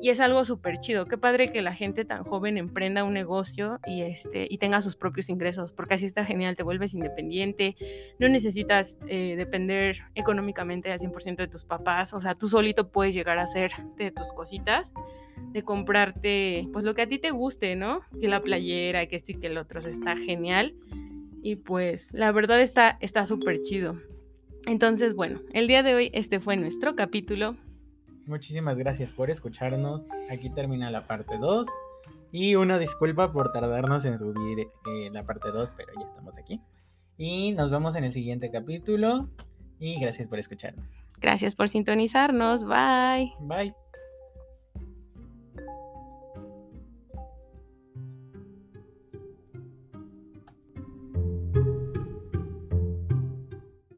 y 0.00 0.10
es 0.10 0.20
algo 0.20 0.44
súper 0.44 0.78
chido. 0.78 1.06
Qué 1.06 1.18
padre 1.18 1.50
que 1.50 1.62
la 1.62 1.74
gente 1.74 2.04
tan 2.04 2.22
joven 2.22 2.56
emprenda 2.58 3.04
un 3.04 3.12
negocio 3.12 3.80
y, 3.86 4.02
este, 4.02 4.46
y 4.50 4.58
tenga 4.58 4.82
sus 4.82 4.96
propios 4.96 5.28
ingresos, 5.28 5.72
porque 5.72 5.94
así 5.94 6.06
está 6.06 6.24
genial, 6.24 6.56
te 6.56 6.62
vuelves 6.62 6.94
independiente, 6.94 7.76
no 8.18 8.28
necesitas 8.28 8.98
eh, 9.08 9.34
depender 9.36 9.98
económicamente 10.14 10.92
al 10.92 10.98
100% 10.98 11.36
de 11.36 11.48
tus 11.48 11.64
papás, 11.64 12.12
o 12.12 12.20
sea, 12.20 12.34
tú 12.34 12.48
solito 12.48 12.90
puedes 12.90 13.14
llegar 13.14 13.38
a 13.38 13.42
hacer 13.42 13.72
de 13.96 14.10
tus 14.10 14.28
cositas, 14.28 14.92
de 15.52 15.62
comprarte 15.62 16.68
pues 16.72 16.84
lo 16.84 16.94
que 16.94 17.02
a 17.02 17.08
ti 17.08 17.18
te 17.18 17.30
guste, 17.30 17.76
¿no? 17.76 18.02
Que 18.20 18.28
la 18.28 18.40
playera, 18.40 19.06
que 19.06 19.16
este 19.16 19.32
y 19.32 19.34
que 19.36 19.48
el 19.48 19.58
otro, 19.58 19.80
está 19.80 20.16
genial. 20.16 20.74
Y 21.42 21.56
pues 21.56 22.12
la 22.12 22.30
verdad 22.32 22.60
está 22.60 23.26
súper 23.26 23.62
chido. 23.62 23.96
Entonces, 24.66 25.14
bueno, 25.14 25.40
el 25.52 25.66
día 25.66 25.82
de 25.82 25.94
hoy 25.94 26.10
este 26.12 26.40
fue 26.40 26.56
nuestro 26.56 26.94
capítulo. 26.94 27.56
Muchísimas 28.30 28.78
gracias 28.78 29.10
por 29.10 29.28
escucharnos. 29.28 30.02
Aquí 30.30 30.50
termina 30.50 30.88
la 30.92 31.02
parte 31.02 31.36
2. 31.36 31.66
Y 32.30 32.54
una 32.54 32.78
disculpa 32.78 33.32
por 33.32 33.52
tardarnos 33.52 34.04
en 34.04 34.20
subir 34.20 34.60
eh, 34.60 35.10
la 35.10 35.24
parte 35.24 35.50
2, 35.50 35.74
pero 35.76 35.92
ya 35.98 36.06
estamos 36.06 36.38
aquí. 36.38 36.60
Y 37.18 37.50
nos 37.52 37.72
vemos 37.72 37.96
en 37.96 38.04
el 38.04 38.12
siguiente 38.12 38.52
capítulo. 38.52 39.28
Y 39.80 39.98
gracias 39.98 40.28
por 40.28 40.38
escucharnos. 40.38 40.86
Gracias 41.20 41.56
por 41.56 41.68
sintonizarnos. 41.68 42.64
Bye. 42.64 43.32
Bye. 43.40 43.74